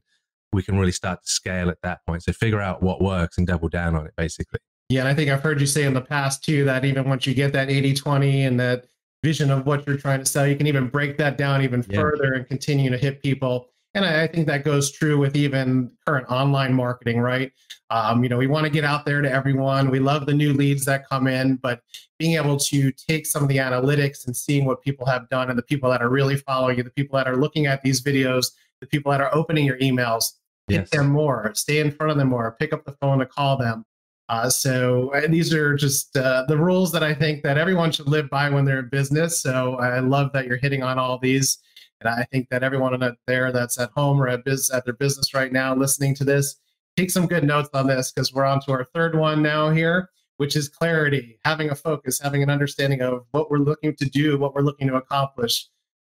we 0.52 0.62
can 0.62 0.78
really 0.78 0.92
start 0.92 1.22
to 1.24 1.30
scale 1.30 1.70
at 1.70 1.78
that 1.82 2.00
point. 2.06 2.22
So 2.22 2.32
figure 2.32 2.60
out 2.60 2.82
what 2.82 3.00
works 3.00 3.38
and 3.38 3.46
double 3.46 3.68
down 3.68 3.96
on 3.96 4.06
it, 4.06 4.12
basically. 4.16 4.60
Yeah, 4.90 5.00
and 5.00 5.08
I 5.08 5.14
think 5.14 5.30
I've 5.30 5.42
heard 5.42 5.60
you 5.60 5.66
say 5.66 5.84
in 5.84 5.94
the 5.94 6.02
past 6.02 6.44
too 6.44 6.64
that 6.66 6.84
even 6.84 7.08
once 7.08 7.26
you 7.26 7.32
get 7.32 7.52
that 7.54 7.68
80-20 7.68 8.46
and 8.46 8.60
that 8.60 8.84
vision 9.22 9.50
of 9.50 9.64
what 9.64 9.86
you're 9.86 9.96
trying 9.96 10.18
to 10.18 10.26
sell, 10.26 10.46
you 10.46 10.56
can 10.56 10.66
even 10.66 10.88
break 10.88 11.16
that 11.16 11.38
down 11.38 11.62
even 11.62 11.84
yeah. 11.88 12.00
further 12.00 12.34
and 12.34 12.46
continue 12.46 12.90
to 12.90 12.98
hit 12.98 13.22
people 13.22 13.68
and 13.94 14.04
I, 14.04 14.26
think 14.26 14.46
that 14.46 14.64
goes 14.64 14.90
true 14.90 15.18
with 15.18 15.36
even 15.36 15.90
current 16.06 16.26
online 16.30 16.72
marketing, 16.72 17.20
right? 17.20 17.52
Um, 17.90 18.22
you 18.22 18.30
know, 18.30 18.38
we 18.38 18.46
want 18.46 18.64
to 18.64 18.70
get 18.70 18.84
out 18.84 19.04
there 19.04 19.20
to 19.20 19.30
everyone. 19.30 19.90
We 19.90 19.98
love 19.98 20.24
the 20.24 20.32
new 20.32 20.54
leads 20.54 20.84
that 20.86 21.06
come 21.08 21.26
in, 21.26 21.56
but 21.56 21.80
being 22.18 22.36
able 22.36 22.56
to 22.56 22.90
take 22.92 23.26
some 23.26 23.42
of 23.42 23.48
the 23.48 23.58
analytics 23.58 24.26
and 24.26 24.34
seeing 24.34 24.64
what 24.64 24.82
people 24.82 25.04
have 25.06 25.28
done 25.28 25.50
and 25.50 25.58
the 25.58 25.62
people 25.62 25.90
that 25.90 26.00
are 26.00 26.08
really 26.08 26.36
following 26.36 26.78
you, 26.78 26.82
the 26.82 26.90
people 26.90 27.18
that 27.18 27.28
are 27.28 27.36
looking 27.36 27.66
at 27.66 27.82
these 27.82 28.02
videos, 28.02 28.52
the 28.80 28.86
people 28.86 29.12
that 29.12 29.20
are 29.20 29.34
opening 29.34 29.66
your 29.66 29.78
emails, 29.78 30.32
hit 30.68 30.90
them 30.90 31.10
more, 31.10 31.52
stay 31.54 31.80
in 31.80 31.90
front 31.90 32.10
of 32.10 32.16
them 32.16 32.28
more, 32.28 32.56
pick 32.58 32.72
up 32.72 32.84
the 32.84 32.92
phone 32.92 33.18
to 33.18 33.26
call 33.26 33.58
them. 33.58 33.84
Uh, 34.28 34.48
so 34.48 35.12
these 35.28 35.52
are 35.52 35.74
just 35.74 36.16
uh, 36.16 36.44
the 36.48 36.56
rules 36.56 36.92
that 36.92 37.02
I 37.02 37.12
think 37.12 37.42
that 37.42 37.58
everyone 37.58 37.92
should 37.92 38.08
live 38.08 38.30
by 38.30 38.48
when 38.48 38.64
they're 38.64 38.78
in 38.78 38.88
business. 38.88 39.40
So 39.40 39.74
I 39.74 39.98
love 39.98 40.32
that 40.32 40.46
you're 40.46 40.56
hitting 40.56 40.82
on 40.82 40.98
all 40.98 41.18
these. 41.18 41.58
And 42.04 42.14
I 42.14 42.24
think 42.24 42.48
that 42.50 42.62
everyone 42.62 42.98
there 43.26 43.52
that's 43.52 43.78
at 43.78 43.90
home 43.90 44.20
or 44.20 44.28
at, 44.28 44.46
at 44.46 44.84
their 44.84 44.94
business 44.94 45.34
right 45.34 45.52
now 45.52 45.74
listening 45.74 46.14
to 46.16 46.24
this, 46.24 46.56
take 46.96 47.10
some 47.10 47.26
good 47.26 47.44
notes 47.44 47.70
on 47.74 47.86
this 47.86 48.12
because 48.12 48.32
we're 48.32 48.44
on 48.44 48.60
to 48.62 48.72
our 48.72 48.84
third 48.94 49.16
one 49.16 49.42
now 49.42 49.70
here, 49.70 50.10
which 50.36 50.56
is 50.56 50.68
clarity, 50.68 51.38
having 51.44 51.70
a 51.70 51.74
focus, 51.74 52.20
having 52.20 52.42
an 52.42 52.50
understanding 52.50 53.00
of 53.02 53.24
what 53.30 53.50
we're 53.50 53.58
looking 53.58 53.94
to 53.96 54.04
do, 54.04 54.38
what 54.38 54.54
we're 54.54 54.62
looking 54.62 54.88
to 54.88 54.96
accomplish. 54.96 55.68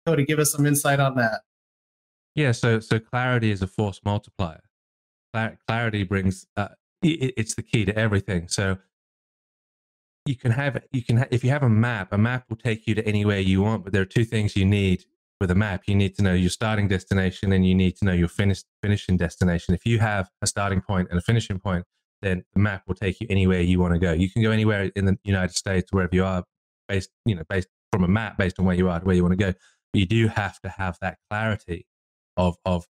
Cody, 0.06 0.24
give 0.24 0.38
us 0.38 0.52
some 0.52 0.66
insight 0.66 1.00
on 1.00 1.16
that. 1.16 1.40
Yeah, 2.34 2.52
so 2.52 2.80
so 2.80 2.98
clarity 2.98 3.50
is 3.50 3.60
a 3.60 3.66
force 3.66 4.00
multiplier. 4.04 4.62
Clarity 5.66 6.04
brings 6.04 6.46
uh, 6.56 6.68
it's 7.02 7.54
the 7.54 7.62
key 7.62 7.84
to 7.84 7.96
everything. 7.96 8.48
So 8.48 8.78
you 10.26 10.36
can 10.36 10.52
have 10.52 10.82
you 10.92 11.02
can 11.02 11.18
ha- 11.18 11.26
if 11.30 11.42
you 11.42 11.50
have 11.50 11.62
a 11.62 11.68
map, 11.68 12.12
a 12.12 12.18
map 12.18 12.44
will 12.48 12.56
take 12.56 12.86
you 12.86 12.94
to 12.94 13.06
anywhere 13.06 13.40
you 13.40 13.62
want. 13.62 13.84
But 13.84 13.92
there 13.92 14.02
are 14.02 14.06
two 14.06 14.24
things 14.24 14.56
you 14.56 14.64
need 14.64 15.04
with 15.40 15.50
a 15.50 15.54
map, 15.54 15.84
you 15.86 15.94
need 15.94 16.14
to 16.16 16.22
know 16.22 16.34
your 16.34 16.50
starting 16.50 16.86
destination 16.88 17.52
and 17.52 17.66
you 17.66 17.74
need 17.74 17.96
to 17.96 18.04
know 18.04 18.12
your 18.12 18.28
finish, 18.28 18.62
finishing 18.82 19.16
destination. 19.16 19.74
If 19.74 19.86
you 19.86 19.98
have 19.98 20.28
a 20.42 20.46
starting 20.46 20.82
point 20.82 21.08
and 21.10 21.18
a 21.18 21.22
finishing 21.22 21.58
point, 21.58 21.84
then 22.22 22.44
the 22.52 22.60
map 22.60 22.82
will 22.86 22.94
take 22.94 23.20
you 23.20 23.26
anywhere 23.30 23.60
you 23.60 23.80
want 23.80 23.94
to 23.94 23.98
go. 23.98 24.12
You 24.12 24.30
can 24.30 24.42
go 24.42 24.50
anywhere 24.50 24.90
in 24.94 25.06
the 25.06 25.18
United 25.24 25.54
States, 25.54 25.90
wherever 25.92 26.14
you 26.14 26.24
are, 26.24 26.44
based, 26.88 27.10
you 27.24 27.34
know, 27.34 27.44
based 27.48 27.68
from 27.90 28.04
a 28.04 28.08
map, 28.08 28.36
based 28.36 28.58
on 28.58 28.66
where 28.66 28.76
you 28.76 28.88
are, 28.90 29.00
to 29.00 29.06
where 29.06 29.16
you 29.16 29.22
want 29.22 29.32
to 29.32 29.44
go. 29.44 29.54
But 29.92 30.00
you 30.00 30.06
do 30.06 30.28
have 30.28 30.60
to 30.60 30.68
have 30.68 30.98
that 31.00 31.18
clarity 31.30 31.86
of 32.36 32.56
of 32.64 32.86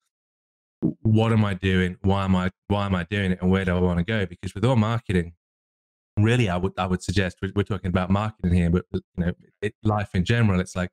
what 1.01 1.31
am 1.33 1.43
I 1.43 1.53
doing? 1.53 1.97
Why 2.01 2.23
am 2.23 2.35
I 2.35 2.51
why 2.67 2.85
am 2.85 2.95
I 2.95 3.03
doing 3.03 3.33
it? 3.33 3.41
And 3.41 3.51
where 3.51 3.65
do 3.65 3.75
I 3.75 3.79
want 3.79 3.99
to 3.99 4.05
go? 4.05 4.25
Because 4.25 4.55
with 4.55 4.63
all 4.63 4.75
marketing, 4.75 5.33
really, 6.17 6.49
I 6.49 6.57
would 6.57 6.73
I 6.77 6.87
would 6.87 7.03
suggest 7.03 7.37
we're, 7.41 7.51
we're 7.55 7.63
talking 7.63 7.89
about 7.89 8.09
marketing 8.09 8.53
here, 8.53 8.69
but 8.69 8.85
you 8.93 9.01
know, 9.17 9.33
it, 9.61 9.73
life 9.83 10.09
in 10.13 10.23
general, 10.23 10.59
it's 10.59 10.75
like 10.75 10.91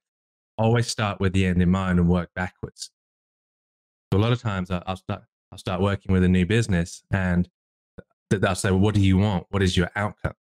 always 0.57 0.87
start 0.87 1.21
with 1.21 1.33
the 1.33 1.47
end 1.47 1.63
in 1.63 1.71
mind 1.71 1.99
and 1.99 2.09
work 2.09 2.31
backwards. 2.35 2.91
So 4.13 4.19
a 4.19 4.21
lot 4.21 4.33
of 4.33 4.41
times 4.41 4.71
I'll 4.71 4.97
start, 4.97 5.23
I'll 5.51 5.59
start 5.59 5.81
working 5.81 6.13
with 6.13 6.25
a 6.25 6.29
new 6.29 6.47
business 6.47 7.03
and 7.11 7.49
they'll 8.31 8.55
say, 8.55 8.71
well, 8.71 8.81
what 8.81 8.95
do 8.95 9.01
you 9.01 9.19
want? 9.19 9.47
What 9.51 9.63
is 9.63 9.77
your 9.77 9.91
outcome? 9.97 10.35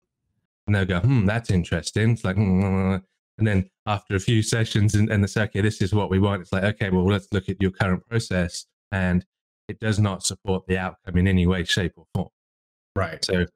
And 0.66 0.74
they'll 0.74 0.84
go, 0.84 1.00
hmm, 1.00 1.26
that's 1.26 1.50
interesting. 1.50 2.10
It's 2.10 2.24
like, 2.24 2.36
hmm. 2.36 2.96
and 3.38 3.46
then 3.46 3.70
after 3.86 4.16
a 4.16 4.20
few 4.20 4.42
sessions 4.42 4.94
and, 4.94 5.10
and 5.10 5.22
they 5.22 5.26
say, 5.26 5.42
okay, 5.42 5.60
this 5.60 5.82
is 5.82 5.92
what 5.92 6.10
we 6.10 6.18
want. 6.18 6.42
It's 6.42 6.52
like, 6.52 6.64
okay, 6.64 6.90
well, 6.90 7.04
let's 7.04 7.28
look 7.32 7.48
at 7.48 7.60
your 7.60 7.70
current 7.70 8.06
process. 8.08 8.66
And 8.92 9.24
it 9.68 9.80
does 9.80 9.98
not 9.98 10.24
support 10.24 10.66
the 10.66 10.78
outcome 10.78 11.16
in 11.16 11.26
any 11.26 11.46
way, 11.46 11.64
shape 11.64 11.94
or 11.96 12.06
form. 12.14 12.28
Right. 12.96 13.24
So 13.24 13.46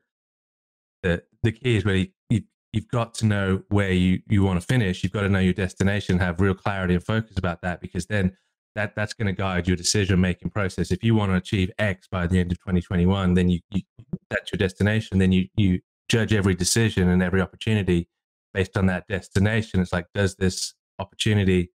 the 1.02 1.22
the 1.42 1.52
key 1.52 1.76
is 1.76 1.84
really 1.84 2.12
you, 2.30 2.42
you've 2.72 2.88
got 2.88 3.14
to 3.14 3.26
know 3.26 3.62
where 3.68 3.92
you 3.92 4.20
you 4.28 4.42
want 4.42 4.60
to 4.60 4.66
finish. 4.66 5.02
You've 5.02 5.12
got 5.12 5.22
to 5.22 5.28
know 5.28 5.38
your 5.38 5.54
destination, 5.54 6.18
have 6.18 6.40
real 6.40 6.54
clarity 6.54 6.94
and 6.94 7.04
focus 7.04 7.36
about 7.36 7.62
that, 7.62 7.80
because 7.80 8.06
then 8.06 8.36
that 8.74 8.94
that's 8.94 9.14
going 9.14 9.26
to 9.26 9.32
guide 9.32 9.66
your 9.66 9.76
decision 9.76 10.20
making 10.20 10.50
process. 10.50 10.90
If 10.90 11.02
you 11.02 11.14
want 11.14 11.32
to 11.32 11.36
achieve 11.36 11.70
X 11.78 12.06
by 12.10 12.26
the 12.26 12.38
end 12.38 12.52
of 12.52 12.58
2021, 12.58 13.34
then 13.34 13.48
you, 13.48 13.60
you 13.70 13.82
that's 14.30 14.52
your 14.52 14.58
destination. 14.58 15.18
Then 15.18 15.32
you 15.32 15.48
you 15.56 15.80
judge 16.08 16.32
every 16.32 16.54
decision 16.54 17.08
and 17.08 17.22
every 17.22 17.40
opportunity 17.40 18.08
based 18.54 18.76
on 18.76 18.86
that 18.86 19.06
destination. 19.08 19.80
It's 19.80 19.92
like, 19.92 20.06
does 20.14 20.36
this 20.36 20.74
opportunity 20.98 21.70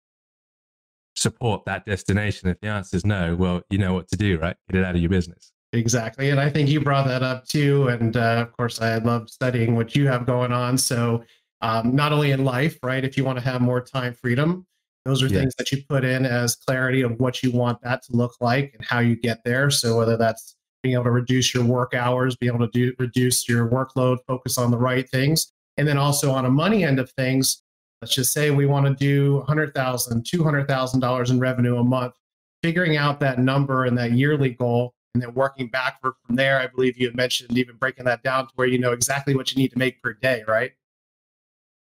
support 1.15 1.65
that 1.67 1.85
destination? 1.85 2.49
If 2.49 2.61
the 2.61 2.69
answer 2.69 2.97
is 2.97 3.05
no, 3.05 3.37
well, 3.37 3.63
you 3.71 3.79
know 3.79 3.95
what 3.95 4.09
to 4.09 4.17
do, 4.17 4.39
right? 4.39 4.57
Get 4.71 4.81
it 4.81 4.85
out 4.85 4.95
of 4.95 5.01
your 5.01 5.11
business. 5.11 5.52
Exactly. 5.73 6.31
And 6.31 6.39
I 6.39 6.51
think 6.51 6.69
you 6.69 6.81
brought 6.81 7.07
that 7.07 7.23
up 7.23 7.47
too. 7.47 7.89
And 7.89 8.17
uh, 8.17 8.45
of 8.47 8.53
course, 8.53 8.81
I 8.81 8.99
love 8.99 9.31
studying 9.31 9.75
what 9.75 9.97
you 9.97 10.07
have 10.07 10.27
going 10.27 10.53
on. 10.53 10.77
So, 10.77 11.25
um, 11.63 11.95
not 11.95 12.13
only 12.13 12.33
in 12.33 12.45
life, 12.45 12.79
right? 12.83 13.05
If 13.05 13.17
you 13.17 13.25
want 13.25 13.39
to 13.39 13.45
have 13.45 13.61
more 13.61 13.81
time 13.81 14.15
freedom, 14.15 14.67
those 15.05 15.23
are 15.23 15.29
yes. 15.29 15.39
things 15.39 15.55
that 15.57 15.73
you 15.73 15.83
put 15.89 16.05
in 16.05 16.27
as 16.27 16.57
clarity 16.57 17.03
of 17.03 17.19
what 17.21 17.43
you 17.43 17.53
want 17.53 17.81
that 17.83 18.03
to 18.05 18.17
look 18.17 18.35
like 18.41 18.75
and 18.75 18.85
how 18.85 18.99
you 18.99 19.17
get 19.17 19.43
there. 19.45 19.71
So, 19.71 19.97
whether 19.97 20.17
that's 20.17 20.57
being 20.83 20.95
able 20.95 21.05
to 21.05 21.11
reduce 21.11 21.55
your 21.55 21.65
work 21.65 21.95
hours, 21.95 22.37
be 22.37 22.49
able 22.49 22.59
to 22.59 22.69
do, 22.73 22.93
reduce 22.99 23.49
your 23.49 23.69
workload, 23.69 24.19
focus 24.27 24.59
on 24.59 24.71
the 24.71 24.77
right 24.77 25.09
things. 25.09 25.53
And 25.77 25.89
then 25.89 25.97
also 25.97 26.31
on 26.33 26.45
a 26.45 26.51
money 26.51 26.85
end 26.85 26.99
of 26.99 27.11
things, 27.13 27.63
let's 28.03 28.15
just 28.15 28.33
say 28.33 28.51
we 28.51 28.67
want 28.67 28.87
to 28.87 28.95
do 28.95 29.45
$100,000, 29.49 29.73
$200,000 29.73 31.31
in 31.31 31.39
revenue 31.39 31.77
a 31.77 31.85
month, 31.85 32.15
figuring 32.63 32.97
out 32.97 33.21
that 33.21 33.39
number 33.39 33.85
and 33.85 33.97
that 33.97 34.13
yearly 34.13 34.51
goal, 34.51 34.93
and 35.15 35.23
then 35.23 35.35
working 35.35 35.69
backward 35.69 36.15
from 36.27 36.37
there. 36.37 36.59
I 36.59 36.67
believe 36.67 36.99
you 36.99 37.07
had 37.07 37.17
mentioned 37.17 37.57
even 37.57 37.77
breaking 37.77 38.05
that 38.07 38.23
down 38.23 38.47
to 38.47 38.53
where 38.55 38.67
you 38.67 38.79
know 38.79 38.93
exactly 38.93 39.35
what 39.35 39.53
you 39.53 39.61
need 39.61 39.71
to 39.73 39.79
make 39.79 40.03
per 40.03 40.15
day, 40.15 40.43
right? 40.47 40.73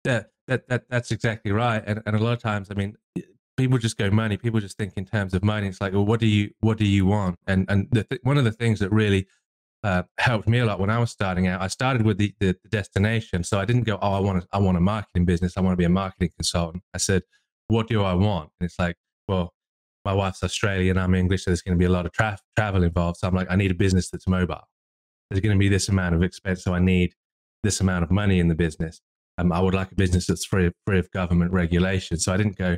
Yeah, 0.05 0.23
that, 0.47 0.67
that 0.67 0.83
that's 0.89 1.11
exactly 1.11 1.51
right. 1.51 1.83
And, 1.85 2.01
and 2.05 2.15
a 2.15 2.19
lot 2.19 2.33
of 2.33 2.41
times, 2.41 2.69
I 2.69 2.73
mean, 2.73 2.97
people 3.57 3.77
just 3.77 3.97
go 3.97 4.09
money. 4.11 4.37
People 4.37 4.59
just 4.59 4.77
think 4.77 4.93
in 4.97 5.05
terms 5.05 5.33
of 5.33 5.43
money. 5.43 5.67
It's 5.67 5.79
like, 5.79 5.93
well, 5.93 6.05
what 6.05 6.19
do 6.19 6.27
you 6.27 6.51
what 6.59 6.77
do 6.77 6.85
you 6.85 7.05
want? 7.05 7.39
And 7.47 7.65
and 7.69 7.91
th- 7.93 8.07
one 8.23 8.37
of 8.37 8.43
the 8.43 8.51
things 8.51 8.79
that 8.79 8.91
really 8.91 9.27
uh, 9.83 10.03
helped 10.17 10.47
me 10.47 10.59
a 10.59 10.65
lot 10.65 10.79
when 10.79 10.89
I 10.89 10.99
was 10.99 11.11
starting 11.11 11.47
out. 11.47 11.61
I 11.61 11.67
started 11.67 12.05
with 12.05 12.17
the, 12.17 12.33
the, 12.39 12.55
the 12.63 12.69
destination, 12.69 13.43
so 13.43 13.59
I 13.59 13.65
didn't 13.65 13.83
go, 13.83 13.99
oh, 14.01 14.13
I 14.13 14.19
want 14.19 14.41
to, 14.41 14.47
I 14.51 14.57
want 14.57 14.77
a 14.77 14.81
marketing 14.81 15.25
business. 15.25 15.57
I 15.57 15.61
want 15.61 15.73
to 15.73 15.77
be 15.77 15.83
a 15.83 15.89
marketing 15.89 16.29
consultant. 16.37 16.83
I 16.93 16.97
said, 16.97 17.23
what 17.67 17.87
do 17.87 18.03
I 18.03 18.13
want? 18.13 18.49
And 18.59 18.65
it's 18.65 18.79
like, 18.79 18.95
well, 19.27 19.52
my 20.05 20.13
wife's 20.13 20.43
Australian, 20.43 20.97
I'm 20.97 21.15
English, 21.15 21.45
so 21.45 21.51
there's 21.51 21.61
going 21.61 21.77
to 21.77 21.79
be 21.79 21.85
a 21.85 21.89
lot 21.89 22.05
of 22.05 22.11
tra- 22.11 22.37
travel 22.55 22.83
involved. 22.83 23.17
So 23.17 23.27
I'm 23.27 23.35
like, 23.35 23.47
I 23.49 23.55
need 23.55 23.71
a 23.71 23.75
business 23.75 24.09
that's 24.09 24.27
mobile. 24.27 24.61
There's 25.29 25.41
going 25.41 25.55
to 25.55 25.59
be 25.59 25.69
this 25.69 25.89
amount 25.89 26.15
of 26.15 26.23
expense, 26.23 26.63
so 26.63 26.73
I 26.73 26.79
need 26.79 27.13
this 27.63 27.79
amount 27.79 28.03
of 28.03 28.11
money 28.11 28.39
in 28.39 28.47
the 28.47 28.55
business. 28.55 29.01
Um, 29.37 29.51
I 29.51 29.59
would 29.59 29.73
like 29.73 29.91
a 29.91 29.95
business 29.95 30.27
that's 30.27 30.45
free 30.45 30.67
of, 30.67 30.73
free 30.85 30.99
of 30.99 31.09
government 31.11 31.51
regulation. 31.51 32.17
So 32.17 32.33
I 32.33 32.37
didn't 32.37 32.57
go, 32.57 32.77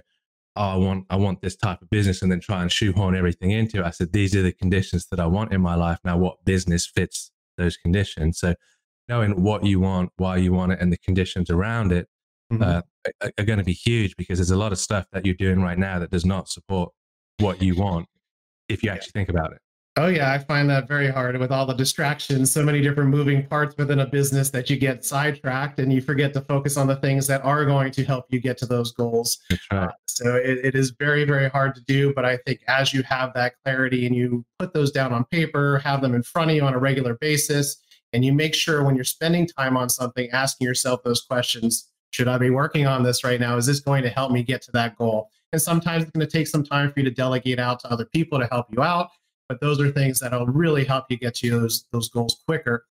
oh, 0.55 0.62
I 0.62 0.75
want 0.75 1.05
I 1.10 1.17
want 1.17 1.41
this 1.41 1.55
type 1.55 1.82
of 1.82 1.89
business 1.89 2.22
and 2.22 2.32
then 2.32 2.39
try 2.39 2.62
and 2.62 2.72
shoehorn 2.72 3.15
everything 3.15 3.51
into 3.51 3.79
it. 3.79 3.86
I 3.86 3.89
said, 3.89 4.13
these 4.13 4.36
are 4.36 4.41
the 4.41 4.53
conditions 4.53 5.08
that 5.12 5.20
I 5.20 5.25
want 5.25 5.51
in 5.51 5.62
my 5.62 5.75
life. 5.75 6.00
Now, 6.05 6.17
what 6.17 6.46
business 6.46 6.88
fits 6.88 7.32
those 7.58 7.75
conditions? 7.75 8.39
So 8.39 8.55
knowing 9.10 9.44
what 9.44 9.65
you 9.65 9.79
want, 9.79 10.12
why 10.17 10.38
you 10.38 10.53
want 10.53 10.72
it, 10.72 10.79
and 10.79 10.91
the 10.91 10.98
conditions 10.98 11.50
around 11.50 11.91
it 11.91 12.08
mm-hmm. 12.51 12.63
uh, 12.63 12.82
are, 13.22 13.32
are 13.38 13.46
going 13.46 13.60
to 13.60 13.65
be 13.65 13.74
huge 13.74 14.15
because 14.15 14.39
there's 14.39 14.51
a 14.51 14.58
lot 14.58 14.72
of 14.72 14.79
stuff 14.79 15.05
that 15.12 15.25
you're 15.25 15.36
doing 15.36 15.62
right 15.62 15.77
now 15.77 16.00
that 16.00 16.12
does 16.12 16.25
not 16.25 16.48
support 16.48 16.91
what 17.39 17.61
you 17.61 17.75
want 17.75 18.07
if 18.69 18.83
you 18.83 18.89
actually 18.89 19.11
think 19.11 19.29
about 19.29 19.53
it. 19.53 19.59
Oh 19.97 20.07
yeah, 20.07 20.33
I 20.33 20.39
find 20.39 20.69
that 20.69 20.89
very 20.89 21.09
hard 21.09 21.37
with 21.37 21.53
all 21.53 21.65
the 21.65 21.73
distractions, 21.73 22.51
so 22.51 22.61
many 22.65 22.81
different 22.81 23.09
moving 23.09 23.47
parts 23.47 23.77
within 23.77 24.01
a 24.01 24.05
business 24.05 24.49
that 24.49 24.69
you 24.69 24.75
get 24.75 25.05
sidetracked 25.05 25.79
and 25.79 25.91
you 25.91 26.01
forget 26.01 26.33
to 26.33 26.41
focus 26.41 26.75
on 26.75 26.85
the 26.85 26.97
things 26.97 27.27
that 27.27 27.45
are 27.45 27.63
going 27.63 27.93
to 27.93 28.03
help 28.03 28.25
you 28.27 28.41
get 28.41 28.57
to 28.57 28.65
those 28.65 28.91
goals. 28.91 29.37
Right. 29.71 29.85
Uh, 29.85 29.91
so 30.05 30.35
it, 30.35 30.65
it 30.65 30.75
is 30.75 30.91
very, 30.99 31.23
very 31.23 31.49
hard 31.49 31.75
to 31.75 31.81
do. 31.81 32.13
But 32.13 32.25
I 32.25 32.35
think 32.45 32.59
as 32.67 32.93
you 32.93 33.03
have 33.03 33.33
that 33.35 33.53
clarity 33.63 34.05
and 34.05 34.13
you 34.13 34.43
put 34.59 34.73
those 34.73 34.91
down 34.91 35.13
on 35.13 35.23
paper, 35.25 35.79
have 35.79 36.01
them 36.01 36.13
in 36.13 36.23
front 36.23 36.51
of 36.51 36.57
you 36.57 36.63
on 36.63 36.73
a 36.73 36.79
regular 36.79 37.13
basis, 37.13 37.77
and 38.11 38.25
you 38.25 38.33
make 38.33 38.53
sure 38.53 38.83
when 38.83 38.95
you're 38.95 39.05
spending 39.05 39.47
time 39.47 39.77
on 39.77 39.87
something, 39.87 40.29
asking 40.31 40.67
yourself 40.67 41.03
those 41.03 41.21
questions: 41.21 41.89
Should 42.11 42.27
I 42.27 42.37
be 42.37 42.49
working 42.49 42.85
on 42.85 43.03
this 43.03 43.23
right 43.23 43.39
now? 43.39 43.55
Is 43.55 43.67
this 43.67 43.79
going 43.79 44.03
to 44.03 44.09
help 44.09 44.33
me 44.33 44.43
get 44.43 44.61
to 44.63 44.71
that 44.73 44.97
goal? 44.97 45.29
And 45.55 45.62
sometimes 45.62 46.03
it's 46.03 46.12
going 46.12 46.27
to 46.27 46.31
take 46.31 46.47
some 46.47 46.63
time 46.63 46.91
for 46.91 47.00
you 47.00 47.05
to 47.05 47.12
delegate 47.12 47.59
out 47.59 47.79
to 47.79 47.91
other 47.91 48.05
people 48.05 48.39
to 48.39 48.47
help 48.51 48.67
you 48.71 48.83
out 48.83 49.09
but 49.47 49.59
those 49.59 49.79
are 49.79 49.91
things 49.91 50.19
that'll 50.19 50.47
really 50.47 50.83
help 50.83 51.05
you 51.09 51.17
get 51.17 51.35
to 51.35 51.50
those 51.50 51.85
those 51.91 52.09
goals 52.09 52.41
quicker. 52.45 52.85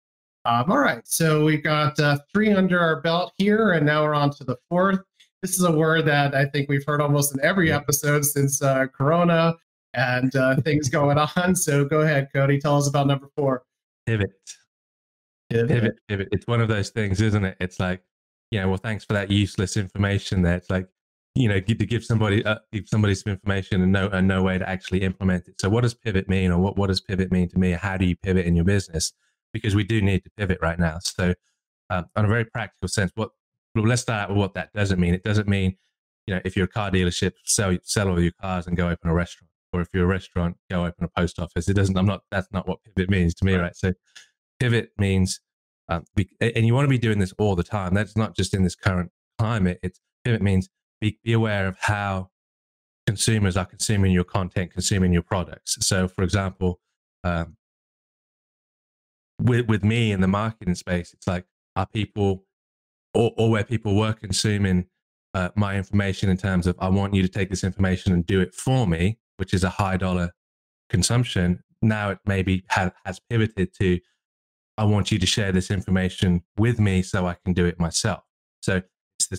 Um, 0.46 0.70
all 0.70 0.78
right, 0.78 1.06
so 1.06 1.44
we've 1.44 1.62
got 1.62 1.98
uh, 1.98 2.18
three 2.32 2.52
under 2.52 2.78
our 2.78 3.00
belt 3.00 3.32
here, 3.38 3.72
and 3.72 3.86
now 3.86 4.02
we're 4.02 4.14
on 4.14 4.30
to 4.30 4.44
the 4.44 4.56
fourth. 4.68 5.00
This 5.40 5.54
is 5.58 5.64
a 5.64 5.72
word 5.72 6.04
that 6.06 6.34
I 6.34 6.46
think 6.46 6.68
we've 6.68 6.84
heard 6.86 7.00
almost 7.00 7.34
in 7.34 7.42
every 7.42 7.72
episode 7.72 8.24
since 8.24 8.62
uh, 8.62 8.86
Corona 8.86 9.56
and 9.94 10.34
uh, 10.36 10.56
things 10.62 10.88
going 10.88 11.18
on. 11.18 11.56
So 11.56 11.84
go 11.84 12.00
ahead, 12.00 12.28
Cody. 12.32 12.58
Tell 12.58 12.76
us 12.76 12.88
about 12.88 13.06
number 13.06 13.28
four. 13.36 13.64
Pivot. 14.06 14.30
Pivot. 15.50 15.68
Pivot. 15.68 15.98
Pivot. 16.08 16.28
It's 16.30 16.46
one 16.46 16.60
of 16.60 16.68
those 16.68 16.90
things, 16.90 17.20
isn't 17.22 17.44
it? 17.44 17.56
It's 17.60 17.80
like, 17.80 18.02
yeah, 18.50 18.66
well, 18.66 18.76
thanks 18.76 19.04
for 19.04 19.14
that 19.14 19.30
useless 19.30 19.76
information 19.78 20.42
there. 20.42 20.56
It's 20.56 20.70
like, 20.70 20.88
you 21.34 21.48
know, 21.48 21.58
to 21.58 21.74
give 21.74 22.04
somebody 22.04 22.44
uh, 22.44 22.58
give 22.72 22.88
somebody 22.88 23.14
some 23.14 23.32
information 23.32 23.82
and 23.82 23.90
no 23.90 24.08
and 24.08 24.28
no 24.28 24.42
way 24.42 24.56
to 24.58 24.68
actually 24.68 25.02
implement 25.02 25.48
it. 25.48 25.60
So, 25.60 25.68
what 25.68 25.82
does 25.82 25.94
pivot 25.94 26.28
mean, 26.28 26.52
or 26.52 26.58
what 26.58 26.76
what 26.76 26.86
does 26.88 27.00
pivot 27.00 27.32
mean 27.32 27.48
to 27.48 27.58
me? 27.58 27.72
How 27.72 27.96
do 27.96 28.04
you 28.04 28.16
pivot 28.16 28.46
in 28.46 28.54
your 28.54 28.64
business? 28.64 29.12
Because 29.52 29.74
we 29.74 29.84
do 29.84 30.00
need 30.00 30.22
to 30.24 30.30
pivot 30.36 30.58
right 30.62 30.78
now. 30.78 30.98
So, 31.00 31.34
uh, 31.90 32.04
on 32.14 32.24
a 32.24 32.28
very 32.28 32.44
practical 32.44 32.88
sense, 32.88 33.10
what 33.16 33.30
well, 33.74 33.84
let's 33.84 34.02
start 34.02 34.28
with 34.28 34.38
what 34.38 34.54
that 34.54 34.72
doesn't 34.72 35.00
mean. 35.00 35.14
It 35.14 35.24
doesn't 35.24 35.48
mean, 35.48 35.76
you 36.26 36.34
know, 36.34 36.40
if 36.44 36.56
you're 36.56 36.66
a 36.66 36.68
car 36.68 36.90
dealership, 36.90 37.32
sell 37.44 37.76
sell 37.82 38.08
all 38.08 38.20
your 38.20 38.32
cars 38.40 38.68
and 38.68 38.76
go 38.76 38.88
open 38.88 39.10
a 39.10 39.14
restaurant, 39.14 39.50
or 39.72 39.80
if 39.80 39.88
you're 39.92 40.04
a 40.04 40.08
restaurant, 40.08 40.56
go 40.70 40.86
open 40.86 41.04
a 41.04 41.08
post 41.08 41.40
office. 41.40 41.68
It 41.68 41.74
doesn't. 41.74 41.96
I'm 41.98 42.06
not. 42.06 42.22
That's 42.30 42.48
not 42.52 42.68
what 42.68 42.78
pivot 42.84 43.10
means 43.10 43.34
to 43.34 43.44
me, 43.44 43.54
right? 43.54 43.62
right? 43.62 43.76
So, 43.76 43.92
pivot 44.60 44.90
means, 44.98 45.40
um, 45.88 46.04
be, 46.14 46.28
and 46.40 46.64
you 46.64 46.74
want 46.74 46.84
to 46.84 46.90
be 46.90 46.98
doing 46.98 47.18
this 47.18 47.34
all 47.38 47.56
the 47.56 47.64
time. 47.64 47.92
That's 47.92 48.16
not 48.16 48.36
just 48.36 48.54
in 48.54 48.62
this 48.62 48.76
current 48.76 49.10
climate. 49.36 49.80
It's 49.82 49.98
pivot 50.24 50.40
means 50.40 50.68
be, 51.04 51.18
be 51.22 51.32
aware 51.34 51.66
of 51.68 51.76
how 51.78 52.30
consumers 53.06 53.56
are 53.58 53.66
consuming 53.66 54.12
your 54.12 54.24
content, 54.24 54.72
consuming 54.72 55.12
your 55.12 55.22
products. 55.22 55.76
So, 55.86 56.08
for 56.08 56.22
example, 56.22 56.80
um, 57.22 57.56
with 59.38 59.66
with 59.68 59.84
me 59.84 60.12
in 60.12 60.20
the 60.20 60.28
marketing 60.28 60.74
space, 60.74 61.12
it's 61.12 61.26
like 61.26 61.44
are 61.76 61.86
people 61.86 62.46
or, 63.12 63.32
or 63.36 63.50
where 63.50 63.64
people 63.64 63.94
were 63.96 64.14
consuming 64.14 64.86
uh, 65.34 65.50
my 65.56 65.76
information 65.76 66.30
in 66.30 66.36
terms 66.38 66.66
of 66.66 66.76
I 66.78 66.88
want 66.88 67.12
you 67.12 67.22
to 67.22 67.28
take 67.28 67.50
this 67.50 67.64
information 67.64 68.12
and 68.12 68.24
do 68.24 68.40
it 68.40 68.54
for 68.54 68.86
me, 68.86 69.18
which 69.36 69.52
is 69.52 69.64
a 69.64 69.70
high 69.70 69.98
dollar 69.98 70.32
consumption. 70.88 71.62
Now 71.82 72.10
it 72.10 72.18
maybe 72.24 72.64
ha- 72.70 72.92
has 73.04 73.20
pivoted 73.28 73.74
to 73.80 74.00
I 74.78 74.84
want 74.84 75.12
you 75.12 75.18
to 75.18 75.26
share 75.26 75.52
this 75.52 75.70
information 75.70 76.42
with 76.56 76.80
me 76.80 77.02
so 77.02 77.26
I 77.26 77.36
can 77.44 77.52
do 77.52 77.66
it 77.66 77.78
myself. 77.78 78.22
So 78.60 78.82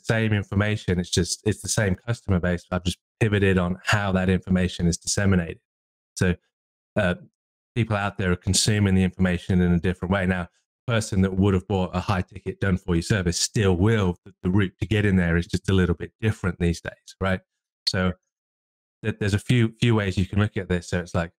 the 0.01 0.05
same 0.05 0.33
information. 0.33 0.99
It's 0.99 1.09
just 1.09 1.41
it's 1.45 1.61
the 1.61 1.69
same 1.69 1.95
customer 1.95 2.39
base. 2.39 2.65
I've 2.71 2.83
just 2.83 2.97
pivoted 3.19 3.57
on 3.57 3.77
how 3.85 4.11
that 4.13 4.29
information 4.29 4.87
is 4.87 4.97
disseminated. 4.97 5.59
So 6.15 6.35
uh, 6.95 7.15
people 7.75 7.95
out 7.95 8.17
there 8.17 8.31
are 8.31 8.37
consuming 8.37 8.95
the 8.95 9.03
information 9.03 9.61
in 9.61 9.71
a 9.73 9.79
different 9.79 10.11
way. 10.11 10.25
Now, 10.25 10.47
person 10.87 11.21
that 11.21 11.35
would 11.35 11.53
have 11.53 11.67
bought 11.67 11.89
a 11.95 11.99
high 11.99 12.21
ticket 12.21 12.59
done 12.59 12.77
for 12.77 12.95
you 12.95 13.01
service 13.01 13.39
still 13.39 13.75
will. 13.75 14.17
The, 14.43 14.49
route 14.49 14.73
to 14.79 14.87
get 14.87 15.05
in 15.05 15.15
there 15.15 15.35
is 15.35 15.47
just 15.47 15.69
a 15.69 15.73
little 15.73 15.95
bit 15.95 16.11
different 16.21 16.59
these 16.59 16.79
days, 16.79 17.15
right? 17.19 17.41
So 17.87 18.13
th- 19.03 19.17
there's 19.19 19.33
a 19.33 19.39
few 19.39 19.73
few 19.79 19.95
ways 19.95 20.17
you 20.17 20.25
can 20.25 20.39
look 20.39 20.57
at 20.57 20.69
this. 20.69 20.89
So 20.89 20.99
it's 20.99 21.15
like 21.15 21.31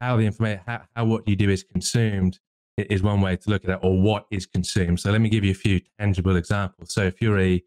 how 0.00 0.16
the 0.16 0.24
information, 0.24 0.62
how, 0.66 0.82
how 0.94 1.04
what 1.06 1.26
you 1.26 1.36
do 1.36 1.48
is 1.48 1.62
consumed 1.62 2.38
is 2.76 3.02
one 3.02 3.20
way 3.20 3.36
to 3.36 3.50
look 3.50 3.64
at 3.64 3.70
it, 3.70 3.78
or 3.82 4.00
what 4.00 4.26
is 4.30 4.46
consumed. 4.46 5.00
So 5.00 5.10
let 5.10 5.20
me 5.20 5.28
give 5.28 5.44
you 5.44 5.50
a 5.50 5.54
few 5.54 5.80
tangible 5.98 6.36
examples. 6.36 6.92
So 6.94 7.02
if 7.04 7.20
you're 7.20 7.38
a 7.38 7.62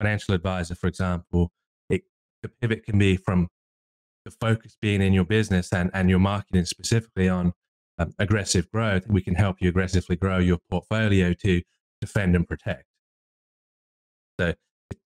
financial 0.00 0.34
advisor, 0.34 0.74
for 0.74 0.86
example, 0.86 1.52
it, 1.88 2.02
the 2.42 2.48
pivot 2.48 2.84
can 2.84 2.98
be 2.98 3.16
from 3.16 3.48
the 4.24 4.30
focus 4.30 4.76
being 4.80 5.00
in 5.00 5.12
your 5.12 5.24
business 5.24 5.72
and, 5.72 5.90
and 5.94 6.10
your 6.10 6.18
marketing 6.18 6.64
specifically 6.64 7.28
on 7.28 7.52
um, 7.98 8.12
aggressive 8.18 8.70
growth. 8.70 9.08
We 9.08 9.22
can 9.22 9.34
help 9.34 9.56
you 9.60 9.68
aggressively 9.68 10.16
grow 10.16 10.38
your 10.38 10.58
portfolio 10.70 11.32
to 11.34 11.62
defend 12.00 12.36
and 12.36 12.46
protect. 12.46 12.84
So 14.38 14.54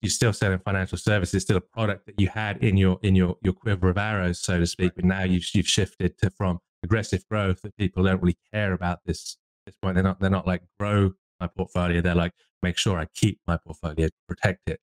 you're 0.01 0.09
still 0.09 0.33
selling 0.33 0.59
financial 0.59 0.97
services, 0.97 1.43
still 1.43 1.57
a 1.57 1.61
product 1.61 2.05
that 2.05 2.19
you 2.19 2.27
had 2.27 2.57
in 2.63 2.77
your 2.77 2.99
in 3.01 3.15
your 3.15 3.37
your 3.41 3.53
quiver 3.53 3.89
of 3.89 3.97
arrows, 3.97 4.39
so 4.39 4.59
to 4.59 4.67
speak. 4.67 4.93
But 4.95 5.05
now 5.05 5.23
you've 5.23 5.45
you've 5.53 5.67
shifted 5.67 6.17
to 6.19 6.29
from 6.29 6.59
aggressive 6.83 7.27
growth 7.29 7.61
that 7.61 7.75
people 7.77 8.03
don't 8.03 8.21
really 8.21 8.37
care 8.53 8.73
about 8.73 8.99
this 9.05 9.37
this 9.65 9.75
point. 9.81 9.95
They're 9.95 10.03
not 10.03 10.19
they're 10.19 10.29
not 10.29 10.47
like 10.47 10.63
grow 10.79 11.11
my 11.39 11.47
portfolio. 11.47 12.01
They're 12.01 12.15
like 12.15 12.33
make 12.61 12.77
sure 12.77 12.97
I 12.97 13.05
keep 13.13 13.39
my 13.47 13.57
portfolio, 13.57 14.09
protect 14.27 14.69
it. 14.69 14.79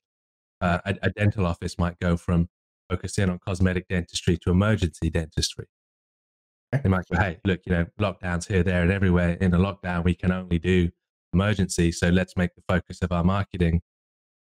Uh, 0.61 0.79
a, 0.85 0.95
a, 1.03 1.11
dental 1.11 1.47
office 1.47 1.79
might 1.79 1.99
go 1.99 2.19
from 2.19 2.49
focusing 2.91 3.31
on 3.31 3.39
cosmetic 3.39 3.89
dentistry 3.89 4.37
to 4.43 4.51
emergency 4.51 5.09
dentistry. 5.09 5.65
They 6.71 6.89
might 6.91 7.07
go, 7.11 7.19
hey, 7.19 7.39
look, 7.47 7.61
you 7.65 7.73
know, 7.73 7.87
lockdowns 7.99 8.47
here, 8.47 8.63
there, 8.63 8.83
and 8.83 8.93
everywhere. 8.93 9.39
In 9.41 9.55
a 9.55 9.59
lockdown, 9.59 10.05
we 10.05 10.15
can 10.15 10.31
only 10.31 10.59
do 10.59 10.91
emergency. 11.33 11.91
So 11.91 12.11
let's 12.11 12.37
make 12.37 12.55
the 12.55 12.63
focus 12.69 13.01
of 13.03 13.11
our 13.11 13.25
marketing 13.25 13.81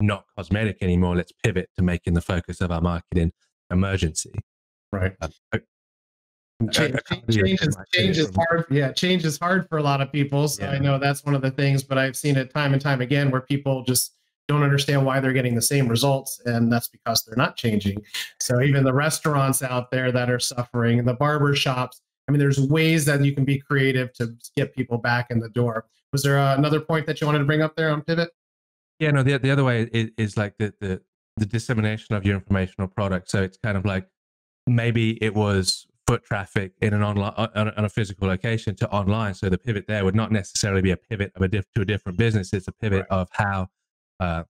not 0.02 0.26
cosmetic 0.36 0.78
anymore. 0.82 1.16
Let's 1.16 1.32
pivot 1.44 1.70
to 1.78 1.84
making 1.84 2.14
the 2.14 2.22
focus 2.22 2.62
of 2.62 2.72
our 2.72 2.82
marketing 2.82 3.32
emergency. 3.72 4.34
Right. 4.92 5.14
Uh, 5.22 5.60
change, 6.70 6.96
change, 7.30 7.62
is, 7.62 7.78
change 7.94 8.18
is 8.18 8.32
hard. 8.36 8.66
Yeah, 8.70 8.92
change 8.92 9.26
is 9.26 9.38
hard 9.40 9.68
for 9.70 9.78
a 9.78 9.84
lot 9.84 10.02
of 10.02 10.12
people. 10.12 10.48
So 10.48 10.64
yeah. 10.64 10.72
I 10.72 10.80
know 10.80 10.98
that's 10.98 11.24
one 11.24 11.36
of 11.36 11.42
the 11.42 11.52
things, 11.52 11.84
but 11.84 11.98
I've 11.98 12.16
seen 12.16 12.36
it 12.38 12.54
time 12.54 12.74
and 12.74 12.82
time 12.82 13.02
again 13.02 13.32
where 13.32 13.42
people 13.42 13.84
just 13.84 14.16
don't 14.48 14.64
understand 14.64 15.06
why 15.06 15.20
they're 15.20 15.34
getting 15.34 15.56
the 15.56 15.62
same 15.62 15.88
results, 15.88 16.42
and 16.46 16.72
that's 16.72 16.90
because 16.90 17.24
they're 17.24 17.38
not 17.38 17.56
changing. 17.56 18.02
So 18.40 18.62
even 18.62 18.84
the 18.84 18.94
restaurants 18.94 19.64
out 19.64 19.92
there 19.92 20.12
that 20.12 20.30
are 20.30 20.40
suffering, 20.40 21.04
the 21.06 21.14
barber 21.14 21.56
shops. 21.56 22.02
I 22.28 22.32
mean, 22.32 22.40
there's 22.40 22.60
ways 22.60 23.06
that 23.06 23.24
you 23.24 23.34
can 23.34 23.46
be 23.46 23.60
creative 23.60 24.14
to 24.14 24.36
get 24.56 24.76
people 24.76 24.98
back 24.98 25.28
in 25.32 25.40
the 25.40 25.50
door. 25.50 25.86
Was 26.12 26.24
there 26.24 26.38
uh, 26.38 26.56
another 26.56 26.80
point 26.82 27.06
that 27.08 27.22
you 27.22 27.28
wanted 27.28 27.40
to 27.40 27.46
bring 27.46 27.62
up 27.62 27.76
there 27.76 27.90
on 27.90 28.02
Pivot? 28.02 28.30
Yeah, 29.00 29.12
no. 29.12 29.24
The 29.24 29.38
the 29.38 29.52
other 29.52 29.64
way 29.64 29.90
is, 29.94 30.12
is 30.18 30.38
like 30.38 30.56
the 30.60 30.74
the 30.82 31.02
the 31.38 31.46
dissemination 31.46 32.16
of 32.16 32.26
your 32.26 32.36
informational 32.36 32.88
product. 32.88 33.30
So 33.30 33.42
it's 33.42 33.58
kind 33.64 33.78
of 33.78 33.86
like 33.86 34.08
maybe 34.68 35.18
it 35.24 35.34
was 35.34 35.88
foot 36.12 36.26
traffic 36.26 36.74
in 36.82 36.94
an 36.94 37.02
online 37.02 37.32
on 37.38 37.70
a, 37.70 37.74
on 37.78 37.86
a, 37.86 37.90
physical 37.90 38.28
location 38.28 38.76
to 38.76 38.90
online. 38.90 39.34
So 39.34 39.48
the 39.48 39.58
pivot 39.58 39.86
there 39.88 40.04
would 40.04 40.14
not 40.14 40.30
necessarily 40.30 40.82
be 40.82 40.92
a 40.92 40.98
pivot 40.98 41.32
of 41.38 41.42
a 41.42 41.48
diff, 41.48 41.66
to 41.76 41.82
a 41.84 41.86
different 41.86 42.18
business. 42.18 42.52
It's 42.52 42.68
a 42.68 42.74
pivot 42.74 43.06
right. 43.10 43.18
of 43.18 43.30
how 43.32 43.70
uh, 44.20 44.44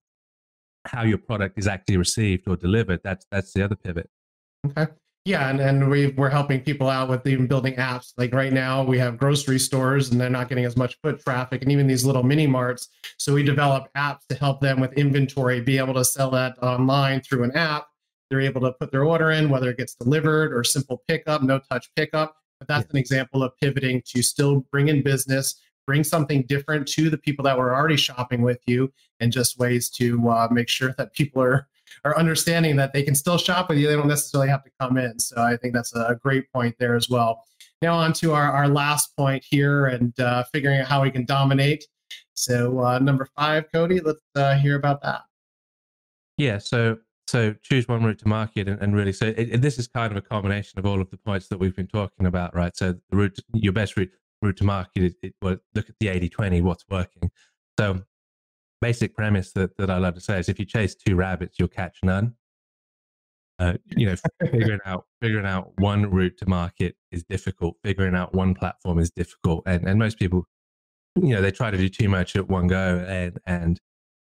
how 0.86 1.04
your 1.04 1.20
product 1.20 1.60
is 1.60 1.68
actually 1.68 1.98
received 1.98 2.48
or 2.48 2.56
delivered. 2.56 3.02
That's 3.04 3.28
that's 3.30 3.54
the 3.54 3.64
other 3.64 3.76
pivot. 3.76 4.10
Okay. 4.66 4.92
Yeah, 5.24 5.52
and, 5.52 5.60
and 5.60 5.88
we 5.88 6.08
we're 6.18 6.32
helping 6.32 6.62
people 6.62 6.90
out 6.90 7.10
with 7.10 7.28
even 7.28 7.46
building 7.46 7.76
apps. 7.76 8.14
Like 8.18 8.34
right 8.34 8.52
now, 8.52 8.84
we 8.84 8.98
have 8.98 9.20
grocery 9.20 9.60
stores 9.60 10.10
and 10.10 10.20
they're 10.20 10.32
not 10.32 10.50
getting 10.50 10.66
as 10.66 10.76
much 10.76 10.98
foot 11.04 11.20
traffic, 11.20 11.62
and 11.62 11.72
even 11.72 11.86
these 11.86 12.04
little 12.04 12.24
mini 12.24 12.48
marts. 12.48 12.90
So 13.20 13.36
we 13.36 13.44
develop 13.44 13.88
apps 13.96 14.26
to 14.30 14.36
help 14.36 14.62
them 14.62 14.80
with 14.80 14.94
inventory, 14.94 15.62
be 15.62 15.78
able 15.78 15.94
to 15.94 16.06
sell 16.06 16.32
that 16.32 16.58
online 16.64 17.22
through 17.22 17.44
an 17.44 17.56
app 17.56 17.86
they're 18.32 18.42
able 18.42 18.62
to 18.62 18.72
put 18.72 18.92
their 18.92 19.04
order 19.04 19.32
in, 19.32 19.50
whether 19.50 19.70
it 19.70 19.78
gets 19.78 19.94
delivered 19.94 20.54
or 20.54 20.64
simple 20.64 21.04
pickup, 21.08 21.44
no 21.44 21.60
touch 21.70 21.92
pickup. 21.96 22.38
But 22.60 22.68
that's 22.68 22.86
yeah. 22.86 22.92
an 22.92 22.98
example 22.98 23.44
of 23.44 23.52
pivoting 23.58 24.02
to 24.08 24.22
still 24.22 24.62
bring 24.72 24.88
in 24.88 25.04
business, 25.04 25.60
bring 25.86 26.04
something 26.04 26.44
different 26.44 26.88
to 26.90 27.10
the 27.10 27.18
people 27.18 27.44
that 27.44 27.58
were 27.58 27.76
already 27.76 27.98
shopping 27.98 28.42
with 28.42 28.60
you, 28.66 28.92
and 29.20 29.32
just 29.32 29.60
ways 29.60 29.90
to 29.92 30.30
uh, 30.30 30.48
make 30.50 30.70
sure 30.70 30.96
that 30.98 31.14
people 31.14 31.42
are 31.44 31.68
are 32.06 32.18
understanding 32.18 32.78
that 32.78 32.94
they 32.94 33.04
can 33.04 33.14
still 33.14 33.38
shop 33.38 33.68
with 33.68 33.78
you. 33.78 33.86
They 33.86 33.98
don't 33.98 34.08
necessarily 34.08 34.50
have 34.50 34.64
to 34.64 34.72
come 34.80 34.98
in. 34.98 35.20
So 35.20 35.42
I 35.42 35.58
think 35.58 35.74
that's 35.74 35.94
a 35.94 36.18
great 36.24 36.50
point 36.54 36.74
there 36.80 36.96
as 36.96 37.10
well. 37.10 37.44
Now 37.82 37.96
on 37.96 38.14
to 38.14 38.32
our, 38.32 38.50
our 38.50 38.70
last 38.70 39.14
point 39.18 39.44
here 39.48 39.88
and 39.88 40.18
uh, 40.18 40.46
figuring 40.54 40.80
out 40.80 40.88
how 40.88 41.02
we 41.02 41.12
can 41.12 41.26
dominate. 41.26 41.84
So 42.34 42.80
uh, 42.80 43.00
number 43.00 43.28
five, 43.36 43.66
Cody, 43.74 44.00
let's 44.00 44.22
uh, 44.36 44.56
hear 44.56 44.78
about 44.78 45.02
that. 45.02 45.24
Yeah. 46.38 46.60
So 46.60 46.98
so 47.28 47.54
choose 47.62 47.88
one 47.88 48.04
route 48.04 48.20
to 48.20 48.28
market 48.28 48.68
and, 48.68 48.82
and 48.82 48.96
really 48.96 49.14
so 49.14 49.28
it, 49.28 49.38
it, 49.38 49.62
this 49.62 49.80
is 49.80 49.88
kind 49.88 50.12
of 50.12 50.18
a 50.18 50.22
combination 50.22 50.80
of 50.80 50.86
all 50.86 51.02
of 51.02 51.10
the 51.12 51.18
points 51.18 51.48
that 51.48 51.60
we've 51.60 51.76
been 51.76 51.88
talking 51.88 52.26
about 52.26 52.54
right? 52.56 52.76
So 52.76 52.96
the 53.10 53.18
route 53.18 53.40
your 53.54 53.74
best 53.74 53.98
route 53.98 54.12
route 54.42 54.58
to 54.58 54.64
market 54.64 55.04
is 55.04 55.16
it, 55.22 55.36
well, 55.42 55.58
look 55.76 55.90
at 55.90 55.96
the 56.00 56.08
80 56.08 56.30
20 56.30 56.62
what's 56.62 56.86
working. 56.90 57.32
So 57.80 58.02
basic 58.82 59.16
premise 59.16 59.52
that, 59.52 59.78
that 59.78 59.92
i 59.92 59.98
love 60.00 60.16
to 60.16 60.22
say 60.22 60.40
is 60.40 60.50
if 60.50 60.58
you 60.58 60.66
chase 60.66 60.96
two 60.96 61.16
rabbits 61.16 61.58
you'll 61.60 61.68
catch 61.68 62.00
none. 62.04 62.34
Uh, 63.60 63.74
you 63.96 64.08
know 64.08 64.16
figuring 64.42 64.80
out 64.86 65.06
figuring 65.22 65.46
out 65.46 65.72
one 65.78 66.10
route 66.10 66.38
to 66.38 66.48
market 66.48 66.96
is 67.12 67.24
difficult. 67.24 67.78
Figuring 67.84 68.16
out 68.16 68.34
one 68.34 68.56
platform 68.56 68.98
is 69.00 69.12
difficult. 69.12 69.64
And, 69.68 69.88
and 69.88 70.00
most 70.00 70.18
people 70.18 70.46
you 71.16 71.36
know 71.36 71.42
they 71.42 71.52
try 71.52 71.70
to 71.72 71.78
do 71.78 71.90
too 71.90 72.10
much 72.10 72.36
at 72.36 72.50
one 72.50 72.68
go 72.68 73.06
and 73.08 73.40
and 73.46 73.80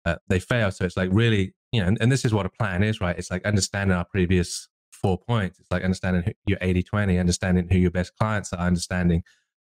uh, 0.05 0.15
they 0.27 0.39
fail 0.39 0.71
so 0.71 0.85
it's 0.85 0.97
like 0.97 1.09
really 1.11 1.53
you 1.75 1.81
know, 1.81 1.87
and, 1.87 1.97
and, 1.99 2.11
this 2.11 2.23
is 2.23 2.33
what 2.33 2.45
a 2.45 2.49
plan 2.49 2.83
is, 2.83 3.01
right? 3.01 3.17
It's 3.17 3.29
like 3.29 3.45
understanding 3.45 3.97
our 3.97 4.05
previous 4.05 4.69
four 4.93 5.17
points. 5.17 5.59
It's 5.59 5.69
like 5.69 5.83
understanding 5.83 6.23
who, 6.23 6.31
your 6.45 6.57
80 6.61 6.83
20, 6.83 7.19
understanding 7.19 7.67
who 7.69 7.77
your 7.77 7.91
best 7.91 8.15
clients 8.17 8.53
are, 8.53 8.59
understanding 8.59 9.23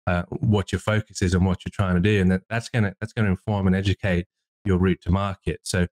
uh, 0.08 0.24
what 0.30 0.72
your 0.72 0.80
focus 0.80 1.22
is 1.22 1.36
and 1.36 1.46
what 1.46 1.60
you're 1.64 1.72
trying 1.72 1.94
to 1.96 2.02
do. 2.02 2.20
And 2.20 2.32
that, 2.32 2.42
that's 2.50 2.68
going 2.68 2.86
to 2.86 2.96
that's 3.00 3.14
to 3.14 3.26
inform 3.26 3.68
and 3.68 3.76
educate 3.76 4.26
your 4.66 4.80
route 4.80 5.02
to 5.02 5.12
market. 5.12 5.60
So 5.64 5.86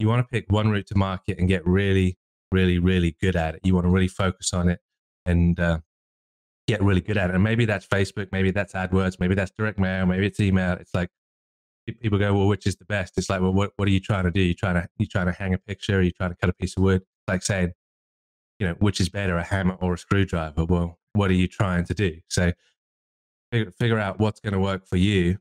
you 0.00 0.08
want 0.08 0.26
to 0.26 0.28
pick 0.28 0.50
one 0.50 0.68
route 0.70 0.88
to 0.88 0.98
market 0.98 1.38
and 1.38 1.46
get 1.46 1.64
really, 1.64 2.18
really, 2.50 2.80
really 2.80 3.16
good 3.20 3.36
at 3.36 3.54
it. 3.54 3.60
You 3.62 3.74
want 3.74 3.86
to 3.86 3.90
really 3.90 4.08
focus 4.08 4.52
on 4.52 4.68
it 4.68 4.80
and 5.24 5.60
uh, 5.60 5.78
get 6.66 6.82
really 6.82 7.02
good 7.02 7.16
at 7.16 7.30
it. 7.30 7.34
And 7.34 7.44
maybe 7.44 7.66
that's 7.66 7.86
Facebook, 7.86 8.30
maybe 8.32 8.50
that's 8.50 8.72
AdWords, 8.72 9.20
maybe 9.20 9.36
that's 9.36 9.52
direct 9.56 9.78
mail, 9.78 10.06
maybe 10.06 10.26
it's 10.26 10.40
email. 10.40 10.72
It's 10.72 10.92
like 10.92 11.10
people 11.86 12.18
go, 12.18 12.32
well, 12.34 12.48
which 12.48 12.66
is 12.66 12.76
the 12.76 12.84
best? 12.84 13.14
It's 13.16 13.28
like, 13.28 13.40
well, 13.40 13.52
what, 13.52 13.72
what 13.76 13.88
are 13.88 13.90
you 13.90 14.00
trying 14.00 14.24
to 14.24 14.30
do? 14.30 14.40
You 14.40 14.54
trying 14.54 14.74
to 14.74 14.88
you 14.98 15.06
trying 15.06 15.26
to 15.26 15.32
hang 15.32 15.54
a 15.54 15.58
picture? 15.58 15.98
Are 15.98 16.02
you 16.02 16.12
trying 16.12 16.30
to 16.30 16.36
cut 16.36 16.50
a 16.50 16.52
piece 16.52 16.76
of 16.76 16.82
wood? 16.82 17.02
Like 17.28 17.42
saying, 17.42 17.72
you 18.58 18.66
know, 18.66 18.74
which 18.78 19.00
is 19.00 19.08
better, 19.08 19.36
a 19.36 19.42
hammer 19.42 19.76
or 19.80 19.94
a 19.94 19.98
screwdriver? 19.98 20.64
Well, 20.64 20.98
what 21.14 21.30
are 21.30 21.34
you 21.34 21.48
trying 21.48 21.84
to 21.86 21.94
do? 21.94 22.18
So 22.28 22.52
figure, 23.50 23.70
figure 23.72 23.98
out 23.98 24.18
what's 24.18 24.40
going 24.40 24.54
to 24.54 24.60
work 24.60 24.86
for 24.86 24.96
you, 24.96 25.38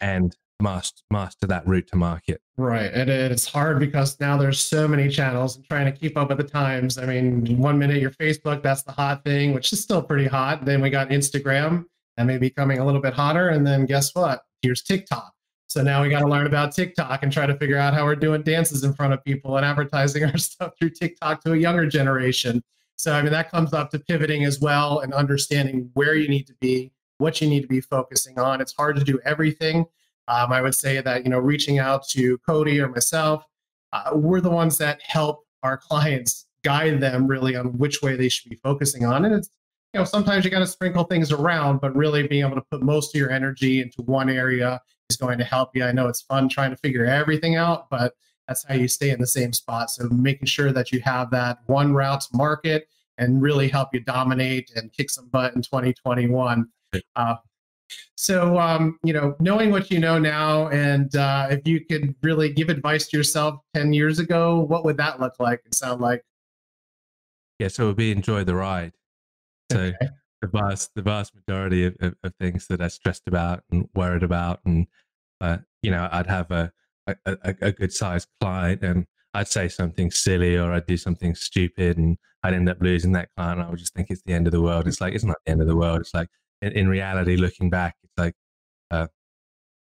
and 0.00 0.36
master 0.60 1.02
master 1.10 1.46
that 1.48 1.66
route 1.66 1.88
to 1.88 1.96
market. 1.96 2.40
Right, 2.56 2.92
and 2.92 3.10
it's 3.10 3.46
hard 3.46 3.80
because 3.80 4.18
now 4.20 4.36
there's 4.36 4.60
so 4.60 4.86
many 4.86 5.08
channels 5.08 5.56
and 5.56 5.64
trying 5.66 5.86
to 5.86 5.92
keep 5.92 6.16
up 6.16 6.28
with 6.28 6.38
the 6.38 6.44
times. 6.44 6.98
I 6.98 7.06
mean, 7.06 7.58
one 7.58 7.78
minute 7.78 8.00
your 8.00 8.12
Facebook, 8.12 8.62
that's 8.62 8.82
the 8.82 8.92
hot 8.92 9.24
thing, 9.24 9.52
which 9.52 9.72
is 9.72 9.82
still 9.82 10.02
pretty 10.02 10.28
hot. 10.28 10.64
Then 10.64 10.80
we 10.80 10.90
got 10.90 11.10
Instagram, 11.10 11.86
and 12.16 12.26
maybe 12.26 12.48
becoming 12.48 12.78
a 12.78 12.84
little 12.84 13.00
bit 13.00 13.14
hotter. 13.14 13.48
And 13.48 13.66
then 13.66 13.86
guess 13.86 14.14
what? 14.14 14.42
Here's 14.62 14.82
TikTok. 14.82 15.32
So 15.66 15.82
now 15.82 16.02
we 16.02 16.08
got 16.08 16.20
to 16.20 16.28
learn 16.28 16.46
about 16.46 16.72
TikTok 16.72 17.22
and 17.22 17.32
try 17.32 17.46
to 17.46 17.56
figure 17.56 17.78
out 17.78 17.94
how 17.94 18.04
we're 18.04 18.14
doing 18.14 18.42
dances 18.42 18.84
in 18.84 18.94
front 18.94 19.12
of 19.12 19.24
people 19.24 19.56
and 19.56 19.66
advertising 19.66 20.24
our 20.30 20.38
stuff 20.38 20.74
through 20.78 20.90
TikTok 20.90 21.42
to 21.42 21.52
a 21.52 21.56
younger 21.56 21.86
generation. 21.86 22.62
So 22.96 23.12
I 23.12 23.22
mean 23.22 23.32
that 23.32 23.50
comes 23.50 23.72
up 23.72 23.90
to 23.90 23.98
pivoting 23.98 24.44
as 24.44 24.60
well 24.60 25.00
and 25.00 25.12
understanding 25.12 25.90
where 25.94 26.14
you 26.14 26.28
need 26.28 26.46
to 26.46 26.54
be, 26.60 26.92
what 27.18 27.40
you 27.40 27.48
need 27.48 27.62
to 27.62 27.68
be 27.68 27.80
focusing 27.80 28.38
on. 28.38 28.60
It's 28.60 28.74
hard 28.74 28.96
to 28.96 29.04
do 29.04 29.18
everything. 29.24 29.86
Um, 30.28 30.52
I 30.52 30.62
would 30.62 30.74
say 30.74 31.00
that 31.00 31.24
you 31.24 31.30
know 31.30 31.40
reaching 31.40 31.80
out 31.80 32.06
to 32.10 32.38
Cody 32.38 32.80
or 32.80 32.88
myself, 32.88 33.44
uh, 33.92 34.12
we're 34.14 34.40
the 34.40 34.50
ones 34.50 34.78
that 34.78 35.00
help 35.02 35.44
our 35.64 35.76
clients 35.76 36.46
guide 36.62 37.00
them 37.00 37.26
really 37.26 37.56
on 37.56 37.76
which 37.78 38.02
way 38.02 38.14
they 38.14 38.28
should 38.28 38.48
be 38.48 38.60
focusing 38.62 39.04
on, 39.04 39.24
and 39.24 39.34
it's 39.34 39.50
you 39.92 40.00
know, 40.00 40.04
sometimes 40.04 40.44
you 40.44 40.50
got 40.50 40.60
to 40.60 40.66
sprinkle 40.66 41.04
things 41.04 41.32
around, 41.32 41.80
but 41.80 41.94
really 41.94 42.26
being 42.26 42.44
able 42.44 42.56
to 42.56 42.64
put 42.70 42.82
most 42.82 43.14
of 43.14 43.18
your 43.18 43.30
energy 43.30 43.82
into 43.82 44.00
one 44.02 44.30
area 44.30 44.80
is 45.10 45.16
going 45.16 45.38
to 45.38 45.44
help 45.44 45.76
you. 45.76 45.84
I 45.84 45.92
know 45.92 46.08
it's 46.08 46.22
fun 46.22 46.48
trying 46.48 46.70
to 46.70 46.76
figure 46.76 47.04
everything 47.04 47.56
out, 47.56 47.90
but 47.90 48.14
that's 48.48 48.64
how 48.64 48.74
you 48.74 48.88
stay 48.88 49.10
in 49.10 49.20
the 49.20 49.26
same 49.26 49.52
spot. 49.52 49.90
So 49.90 50.08
making 50.08 50.46
sure 50.46 50.72
that 50.72 50.92
you 50.92 51.00
have 51.00 51.30
that 51.32 51.58
one 51.66 51.92
route 51.92 52.22
to 52.22 52.28
market 52.36 52.88
and 53.18 53.42
really 53.42 53.68
help 53.68 53.90
you 53.92 54.00
dominate 54.00 54.72
and 54.74 54.90
kick 54.92 55.10
some 55.10 55.28
butt 55.28 55.54
in 55.54 55.62
2021. 55.62 56.66
Uh, 57.14 57.36
so, 58.16 58.58
um, 58.58 58.98
you 59.04 59.12
know, 59.12 59.36
knowing 59.40 59.70
what 59.70 59.90
you 59.90 60.00
know 60.00 60.18
now, 60.18 60.68
and 60.68 61.14
uh, 61.16 61.48
if 61.50 61.66
you 61.68 61.84
could 61.84 62.14
really 62.22 62.50
give 62.50 62.70
advice 62.70 63.08
to 63.08 63.16
yourself 63.16 63.60
10 63.74 63.92
years 63.92 64.18
ago, 64.18 64.60
what 64.60 64.86
would 64.86 64.96
that 64.96 65.20
look 65.20 65.34
like 65.38 65.60
and 65.66 65.74
sound 65.74 66.00
like? 66.00 66.24
Yeah, 67.58 67.68
so 67.68 67.84
it 67.84 67.86
would 67.88 67.96
be 67.96 68.10
enjoy 68.10 68.44
the 68.44 68.54
ride. 68.54 68.92
So 69.70 69.78
okay. 69.78 70.08
the 70.40 70.48
vast 70.48 70.90
the 70.94 71.02
vast 71.02 71.34
majority 71.34 71.86
of, 71.86 71.96
of, 72.00 72.14
of, 72.24 72.34
things 72.40 72.66
that 72.68 72.80
I 72.80 72.88
stressed 72.88 73.26
about 73.26 73.62
and 73.70 73.88
worried 73.94 74.22
about, 74.22 74.60
and 74.64 74.86
uh, 75.40 75.58
you 75.82 75.90
know, 75.90 76.08
I'd 76.10 76.26
have 76.26 76.50
a 76.50 76.72
a, 77.06 77.16
a, 77.26 77.54
a 77.62 77.72
good 77.72 77.92
sized 77.92 78.28
client, 78.40 78.82
and 78.82 79.06
I'd 79.34 79.48
say 79.48 79.68
something 79.68 80.10
silly 80.10 80.56
or 80.56 80.72
I'd 80.72 80.86
do 80.86 80.96
something 80.96 81.34
stupid, 81.34 81.98
and 81.98 82.18
I'd 82.42 82.54
end 82.54 82.68
up 82.68 82.78
losing 82.80 83.12
that 83.12 83.30
client. 83.36 83.60
I 83.60 83.70
would 83.70 83.78
just 83.78 83.94
think 83.94 84.10
it's 84.10 84.22
the 84.22 84.32
end 84.32 84.46
of 84.46 84.52
the 84.52 84.60
world. 84.60 84.86
It's 84.86 85.00
like 85.00 85.14
it's 85.14 85.24
not 85.24 85.38
the 85.46 85.52
end 85.52 85.62
of 85.62 85.68
the 85.68 85.76
world. 85.76 86.00
It's 86.00 86.14
like 86.14 86.28
in, 86.60 86.72
in 86.72 86.88
reality, 86.88 87.36
looking 87.36 87.70
back, 87.70 87.96
it's 88.02 88.12
like 88.16 88.34
uh, 88.90 89.06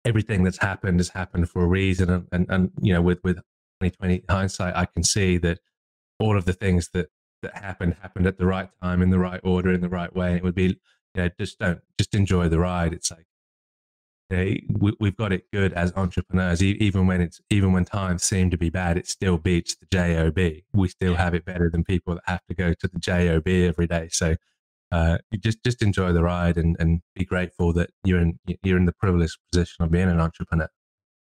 everything 0.04 0.44
that's 0.44 0.58
happened 0.58 1.00
has 1.00 1.08
happened 1.08 1.48
for 1.50 1.62
a 1.62 1.66
reason, 1.66 2.10
and, 2.10 2.28
and, 2.32 2.46
and 2.50 2.70
you 2.80 2.92
know, 2.92 3.02
with 3.02 3.18
with 3.24 3.36
2020 3.80 4.24
hindsight, 4.28 4.76
I 4.76 4.86
can 4.86 5.02
see 5.02 5.38
that 5.38 5.58
all 6.18 6.36
of 6.36 6.44
the 6.44 6.52
things 6.52 6.90
that 6.94 7.08
that 7.42 7.56
happened 7.56 7.96
happened 8.00 8.26
at 8.26 8.38
the 8.38 8.46
right 8.46 8.68
time 8.82 9.02
in 9.02 9.10
the 9.10 9.18
right 9.18 9.40
order 9.44 9.72
in 9.72 9.80
the 9.80 9.88
right 9.88 10.14
way. 10.14 10.34
It 10.34 10.42
would 10.42 10.54
be, 10.54 10.64
you 10.64 10.76
know, 11.16 11.28
just 11.38 11.58
don't 11.58 11.80
just 11.98 12.14
enjoy 12.14 12.48
the 12.48 12.58
ride. 12.58 12.92
It's 12.92 13.10
like 13.10 13.26
you 14.30 14.36
know, 14.36 14.92
we, 14.98 15.08
have 15.08 15.16
got 15.16 15.32
it 15.32 15.50
good 15.52 15.72
as 15.74 15.92
entrepreneurs. 15.94 16.62
Even 16.62 17.06
when 17.06 17.20
it's 17.20 17.40
even 17.50 17.72
when 17.72 17.84
times 17.84 18.22
seem 18.22 18.50
to 18.50 18.58
be 18.58 18.70
bad, 18.70 18.96
it 18.96 19.06
still 19.06 19.38
beats 19.38 19.76
the 19.76 19.86
job. 19.92 20.38
We 20.72 20.88
still 20.88 21.14
have 21.14 21.34
it 21.34 21.44
better 21.44 21.68
than 21.70 21.84
people 21.84 22.14
that 22.14 22.22
have 22.26 22.44
to 22.48 22.54
go 22.54 22.72
to 22.74 22.88
the 22.88 22.98
job 22.98 23.46
every 23.46 23.86
day. 23.86 24.08
So 24.10 24.36
uh, 24.92 25.18
just 25.40 25.64
just 25.64 25.82
enjoy 25.82 26.12
the 26.12 26.22
ride 26.22 26.58
and, 26.58 26.76
and 26.78 27.00
be 27.14 27.24
grateful 27.24 27.72
that 27.72 27.90
you're 28.04 28.20
in 28.20 28.38
you're 28.62 28.76
in 28.76 28.84
the 28.84 28.92
privileged 28.92 29.38
position 29.50 29.84
of 29.84 29.90
being 29.90 30.08
an 30.08 30.20
entrepreneur. 30.20 30.68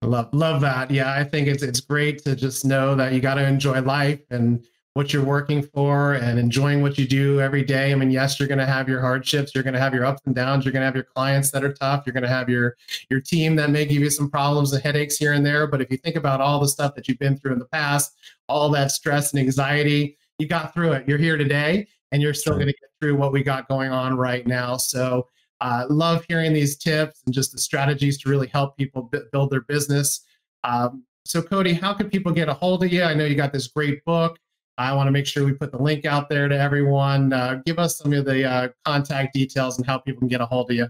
Love 0.01 0.33
love 0.33 0.61
that. 0.61 0.91
Yeah, 0.91 1.13
I 1.13 1.25
think 1.25 1.47
it's 1.47 1.61
it's 1.61 1.81
great 1.81 2.23
to 2.23 2.35
just 2.35 2.63
know 2.63 2.95
that 2.95 3.11
you 3.11 3.19
got 3.19 3.35
to 3.35 3.45
enjoy 3.45 3.81
life 3.81 4.21
and 4.29 4.65
what 4.99 5.13
you're 5.13 5.23
working 5.23 5.63
for 5.63 6.15
and 6.15 6.37
enjoying 6.37 6.81
what 6.81 6.97
you 6.97 7.07
do 7.07 7.39
every 7.39 7.63
day. 7.63 7.93
I 7.93 7.95
mean, 7.95 8.11
yes, 8.11 8.37
you're 8.37 8.49
going 8.49 8.59
to 8.59 8.65
have 8.65 8.89
your 8.89 8.99
hardships, 8.99 9.55
you're 9.55 9.63
going 9.63 9.73
to 9.73 9.79
have 9.79 9.93
your 9.93 10.03
ups 10.03 10.21
and 10.25 10.35
downs, 10.35 10.65
you're 10.65 10.73
going 10.73 10.81
to 10.81 10.87
have 10.87 10.93
your 10.93 11.05
clients 11.05 11.51
that 11.51 11.63
are 11.63 11.71
tough, 11.71 12.03
you're 12.05 12.11
going 12.11 12.23
to 12.23 12.27
have 12.27 12.49
your 12.49 12.75
your 13.09 13.21
team 13.21 13.55
that 13.55 13.69
may 13.69 13.85
give 13.85 14.01
you 14.01 14.09
some 14.09 14.29
problems 14.29 14.73
and 14.73 14.83
headaches 14.83 15.15
here 15.15 15.31
and 15.31 15.45
there. 15.45 15.67
But 15.67 15.79
if 15.79 15.89
you 15.89 15.95
think 15.95 16.17
about 16.17 16.41
all 16.41 16.59
the 16.59 16.67
stuff 16.67 16.95
that 16.95 17.07
you've 17.07 17.17
been 17.17 17.37
through 17.37 17.53
in 17.53 17.59
the 17.59 17.65
past, 17.67 18.13
all 18.49 18.69
that 18.71 18.91
stress 18.91 19.31
and 19.31 19.39
anxiety, 19.39 20.17
you 20.37 20.49
got 20.49 20.73
through 20.73 20.91
it. 20.91 21.07
You're 21.07 21.17
here 21.17 21.37
today, 21.37 21.87
and 22.11 22.21
you're 22.21 22.33
still 22.33 22.55
going 22.55 22.67
to 22.67 22.73
get 22.73 22.89
through 22.99 23.15
what 23.15 23.31
we 23.31 23.41
got 23.41 23.69
going 23.69 23.91
on 23.91 24.17
right 24.17 24.45
now. 24.45 24.75
So. 24.75 25.27
Uh, 25.61 25.85
love 25.89 26.23
hearing 26.29 26.53
these 26.53 26.77
tips 26.77 27.21
and 27.25 27.35
just 27.35 27.51
the 27.51 27.59
strategies 27.59 28.17
to 28.17 28.29
really 28.29 28.47
help 28.47 28.77
people 28.77 29.09
b- 29.11 29.19
build 29.33 29.49
their 29.49 29.59
business. 29.59 30.21
Um, 30.63 31.03
so, 31.25 31.41
Cody, 31.41 31.73
how 31.73 31.93
can 31.93 32.09
people 32.09 32.31
get 32.31 32.47
a 32.47 32.53
hold 32.53 32.81
of 32.81 32.93
you? 32.93 33.03
I 33.03 33.13
know 33.13 33.25
you 33.25 33.35
got 33.35 33.51
this 33.51 33.67
great 33.67 34.05
book. 34.05 34.39
I 34.79 34.93
want 34.93 35.07
to 35.07 35.11
make 35.11 35.27
sure 35.27 35.45
we 35.45 35.53
put 35.53 35.71
the 35.71 35.81
link 35.81 36.05
out 36.05 36.29
there 36.29 36.47
to 36.47 36.57
everyone. 36.57 37.33
Uh, 37.33 37.61
give 37.65 37.79
us 37.79 37.97
some 37.97 38.13
of 38.13 38.23
the 38.23 38.45
uh, 38.45 38.69
contact 38.85 39.33
details 39.33 39.77
and 39.77 39.85
how 39.85 39.97
people 39.97 40.19
can 40.19 40.29
get 40.29 40.39
a 40.39 40.45
hold 40.45 40.71
of 40.71 40.77
you. 40.77 40.87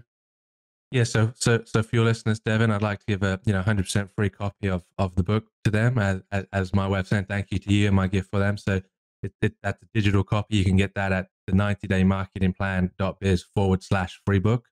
Yeah, 0.92 1.04
so 1.04 1.32
so 1.34 1.62
so 1.64 1.82
for 1.82 1.96
your 1.96 2.04
listeners, 2.04 2.40
Devin, 2.40 2.70
I'd 2.70 2.82
like 2.82 3.00
to 3.00 3.06
give 3.06 3.22
a 3.22 3.40
you 3.44 3.52
know 3.52 3.62
100% 3.62 4.10
free 4.10 4.30
copy 4.30 4.68
of 4.68 4.84
of 4.98 5.14
the 5.16 5.22
book 5.22 5.46
to 5.64 5.70
them 5.70 5.98
as 5.98 6.22
as 6.52 6.72
my 6.72 6.88
way 6.88 7.00
of 7.00 7.08
saying 7.08 7.26
thank 7.26 7.50
you 7.50 7.58
to 7.58 7.72
you 7.72 7.88
and 7.88 7.96
my 7.96 8.06
gift 8.06 8.30
for 8.30 8.38
them. 8.38 8.56
So 8.56 8.80
it, 9.22 9.32
it, 9.42 9.54
that's 9.62 9.82
a 9.82 9.86
digital 9.92 10.24
copy. 10.24 10.56
You 10.56 10.64
can 10.64 10.76
get 10.76 10.94
that 10.94 11.12
at 11.12 11.28
the 11.46 11.54
90 11.54 11.86
day 11.88 12.04
marketing 12.04 12.54
plan.biz 12.54 13.44
forward 13.54 13.82
slash 13.82 14.20
free 14.24 14.38
book. 14.38 14.66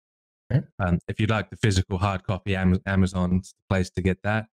Okay. 0.53 0.65
Um, 0.79 0.99
if 1.09 1.21
you'd 1.21 1.31
like 1.31 1.51
the 1.51 1.57
physical 1.57 1.99
hard 1.99 2.25
copy, 2.25 2.57
Amazon's 2.57 3.53
the 3.53 3.63
place 3.69 3.91
to 3.91 4.01
get 4.01 4.23
that. 4.23 4.47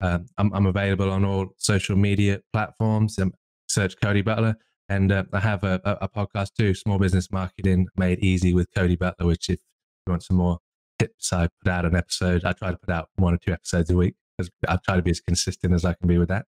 Um, 0.00 0.26
I'm, 0.36 0.52
I'm, 0.52 0.66
available 0.66 1.10
on 1.10 1.24
all 1.24 1.48
social 1.56 1.96
media 1.96 2.40
platforms. 2.52 3.18
Um, 3.18 3.32
search 3.78 3.94
Cody 4.02 4.22
Butler. 4.22 4.56
And 4.88 5.12
uh, 5.12 5.24
I 5.32 5.40
have 5.40 5.62
a, 5.62 5.80
a, 5.84 6.08
podcast 6.08 6.54
too, 6.58 6.74
Small 6.74 6.98
Business 6.98 7.30
Marketing 7.30 7.86
Made 7.96 8.18
Easy 8.20 8.54
with 8.54 8.66
Cody 8.74 8.96
Butler, 8.96 9.26
which 9.26 9.48
if 9.48 9.58
you 10.06 10.10
want 10.10 10.24
some 10.24 10.38
more 10.38 10.58
tips, 10.98 11.32
I 11.32 11.48
put 11.62 11.70
out 11.70 11.84
an 11.84 11.94
episode. 11.94 12.44
I 12.44 12.52
try 12.54 12.70
to 12.70 12.76
put 12.76 12.92
out 12.92 13.08
one 13.16 13.34
or 13.34 13.38
two 13.38 13.52
episodes 13.52 13.90
a 13.90 13.96
week. 13.96 14.14
Because 14.36 14.50
I 14.68 14.78
try 14.84 14.96
to 14.96 15.02
be 15.02 15.10
as 15.10 15.20
consistent 15.20 15.74
as 15.74 15.84
I 15.84 15.94
can 15.94 16.08
be 16.08 16.18
with 16.18 16.28
that. 16.28 16.46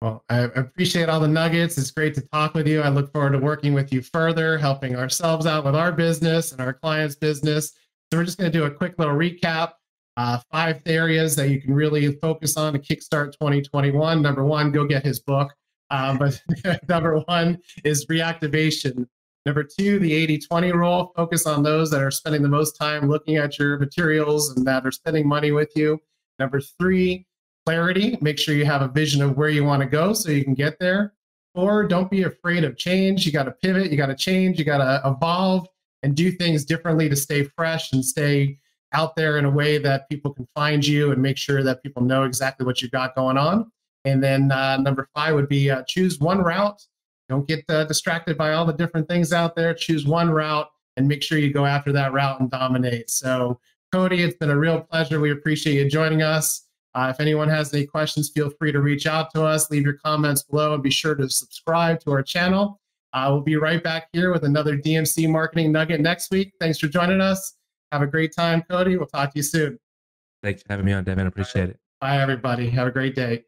Well, 0.00 0.24
I 0.30 0.38
appreciate 0.38 1.08
all 1.08 1.20
the 1.20 1.28
nuggets. 1.28 1.76
It's 1.76 1.90
great 1.90 2.14
to 2.14 2.22
talk 2.32 2.54
with 2.54 2.66
you. 2.66 2.80
I 2.80 2.88
look 2.88 3.12
forward 3.12 3.32
to 3.32 3.38
working 3.38 3.74
with 3.74 3.92
you 3.92 4.00
further, 4.00 4.56
helping 4.56 4.96
ourselves 4.96 5.44
out 5.44 5.64
with 5.64 5.74
our 5.74 5.92
business 5.92 6.52
and 6.52 6.60
our 6.60 6.72
clients' 6.72 7.16
business. 7.16 7.72
So 8.10 8.18
we're 8.18 8.24
just 8.24 8.38
going 8.38 8.50
to 8.50 8.58
do 8.58 8.64
a 8.64 8.70
quick 8.70 8.94
little 8.98 9.14
recap. 9.14 9.72
Uh, 10.16 10.38
five 10.50 10.80
areas 10.86 11.36
that 11.36 11.48
you 11.50 11.60
can 11.60 11.74
really 11.74 12.12
focus 12.16 12.56
on 12.56 12.72
to 12.72 12.78
kickstart 12.78 13.32
2021. 13.32 14.22
Number 14.22 14.44
one, 14.44 14.70
go 14.70 14.86
get 14.86 15.04
his 15.04 15.20
book. 15.20 15.52
Um, 15.90 16.18
but 16.18 16.40
number 16.88 17.18
one 17.20 17.58
is 17.84 18.06
reactivation. 18.06 19.06
Number 19.46 19.64
two, 19.64 19.98
the 19.98 20.12
80 20.12 20.38
20 20.38 20.72
rule. 20.72 21.12
Focus 21.16 21.46
on 21.46 21.62
those 21.62 21.90
that 21.90 22.02
are 22.02 22.10
spending 22.10 22.42
the 22.42 22.48
most 22.48 22.72
time 22.72 23.08
looking 23.08 23.36
at 23.36 23.58
your 23.58 23.78
materials 23.78 24.54
and 24.54 24.66
that 24.66 24.86
are 24.86 24.92
spending 24.92 25.26
money 25.26 25.50
with 25.50 25.70
you. 25.74 25.98
Number 26.38 26.60
three, 26.60 27.26
clarity. 27.64 28.18
Make 28.20 28.38
sure 28.38 28.54
you 28.54 28.66
have 28.66 28.82
a 28.82 28.88
vision 28.88 29.22
of 29.22 29.36
where 29.36 29.48
you 29.48 29.64
want 29.64 29.82
to 29.82 29.88
go 29.88 30.12
so 30.12 30.30
you 30.30 30.44
can 30.44 30.54
get 30.54 30.78
there. 30.78 31.14
Four, 31.54 31.86
don't 31.86 32.10
be 32.10 32.22
afraid 32.22 32.64
of 32.64 32.76
change. 32.76 33.26
You 33.26 33.32
got 33.32 33.44
to 33.44 33.52
pivot, 33.52 33.90
you 33.90 33.96
got 33.96 34.06
to 34.06 34.14
change, 34.14 34.58
you 34.58 34.64
got 34.64 34.78
to 34.78 35.08
evolve 35.08 35.66
and 36.02 36.14
do 36.14 36.30
things 36.30 36.64
differently 36.64 37.08
to 37.08 37.16
stay 37.16 37.44
fresh 37.44 37.92
and 37.92 38.04
stay 38.04 38.58
out 38.92 39.16
there 39.16 39.38
in 39.38 39.44
a 39.44 39.50
way 39.50 39.78
that 39.78 40.08
people 40.08 40.32
can 40.32 40.46
find 40.54 40.86
you 40.86 41.12
and 41.12 41.20
make 41.20 41.36
sure 41.36 41.62
that 41.62 41.82
people 41.82 42.02
know 42.02 42.24
exactly 42.24 42.66
what 42.66 42.82
you've 42.82 42.90
got 42.90 43.14
going 43.14 43.36
on. 43.36 43.70
And 44.04 44.22
then 44.22 44.50
uh, 44.50 44.78
number 44.78 45.08
five 45.14 45.34
would 45.34 45.48
be 45.48 45.70
uh, 45.70 45.82
choose 45.86 46.18
one 46.18 46.38
route. 46.38 46.82
Don't 47.28 47.46
get 47.46 47.64
uh, 47.68 47.84
distracted 47.84 48.36
by 48.36 48.54
all 48.54 48.64
the 48.64 48.72
different 48.72 49.08
things 49.08 49.32
out 49.32 49.54
there. 49.54 49.72
Choose 49.74 50.06
one 50.06 50.30
route 50.30 50.68
and 50.96 51.06
make 51.06 51.22
sure 51.22 51.38
you 51.38 51.52
go 51.52 51.64
after 51.64 51.92
that 51.92 52.12
route 52.12 52.40
and 52.40 52.50
dominate. 52.50 53.10
So, 53.10 53.60
Cody, 53.92 54.22
it's 54.22 54.36
been 54.36 54.50
a 54.50 54.58
real 54.58 54.80
pleasure. 54.80 55.20
We 55.20 55.30
appreciate 55.30 55.74
you 55.74 55.88
joining 55.88 56.22
us. 56.22 56.66
Uh, 56.94 57.12
if 57.14 57.20
anyone 57.20 57.48
has 57.48 57.72
any 57.72 57.86
questions, 57.86 58.30
feel 58.30 58.50
free 58.50 58.72
to 58.72 58.80
reach 58.80 59.06
out 59.06 59.32
to 59.32 59.44
us, 59.44 59.70
leave 59.70 59.84
your 59.84 59.94
comments 59.94 60.42
below, 60.42 60.74
and 60.74 60.82
be 60.82 60.90
sure 60.90 61.14
to 61.14 61.28
subscribe 61.28 62.00
to 62.00 62.10
our 62.10 62.22
channel. 62.22 62.80
Uh, 63.12 63.28
we'll 63.30 63.42
be 63.42 63.56
right 63.56 63.82
back 63.82 64.08
here 64.12 64.32
with 64.32 64.44
another 64.44 64.76
DMC 64.76 65.28
Marketing 65.28 65.72
Nugget 65.72 66.00
next 66.00 66.30
week. 66.30 66.52
Thanks 66.60 66.78
for 66.78 66.88
joining 66.88 67.20
us. 67.20 67.54
Have 67.92 68.02
a 68.02 68.06
great 68.06 68.34
time, 68.34 68.62
Cody. 68.68 68.96
We'll 68.96 69.06
talk 69.06 69.32
to 69.32 69.38
you 69.38 69.42
soon. 69.42 69.78
Thanks 70.42 70.62
for 70.62 70.72
having 70.72 70.86
me 70.86 70.92
on, 70.92 71.04
Devin. 71.04 71.26
Appreciate 71.26 71.70
it. 71.70 71.78
Bye, 72.00 72.20
everybody. 72.20 72.70
Have 72.70 72.86
a 72.86 72.90
great 72.90 73.14
day. 73.14 73.44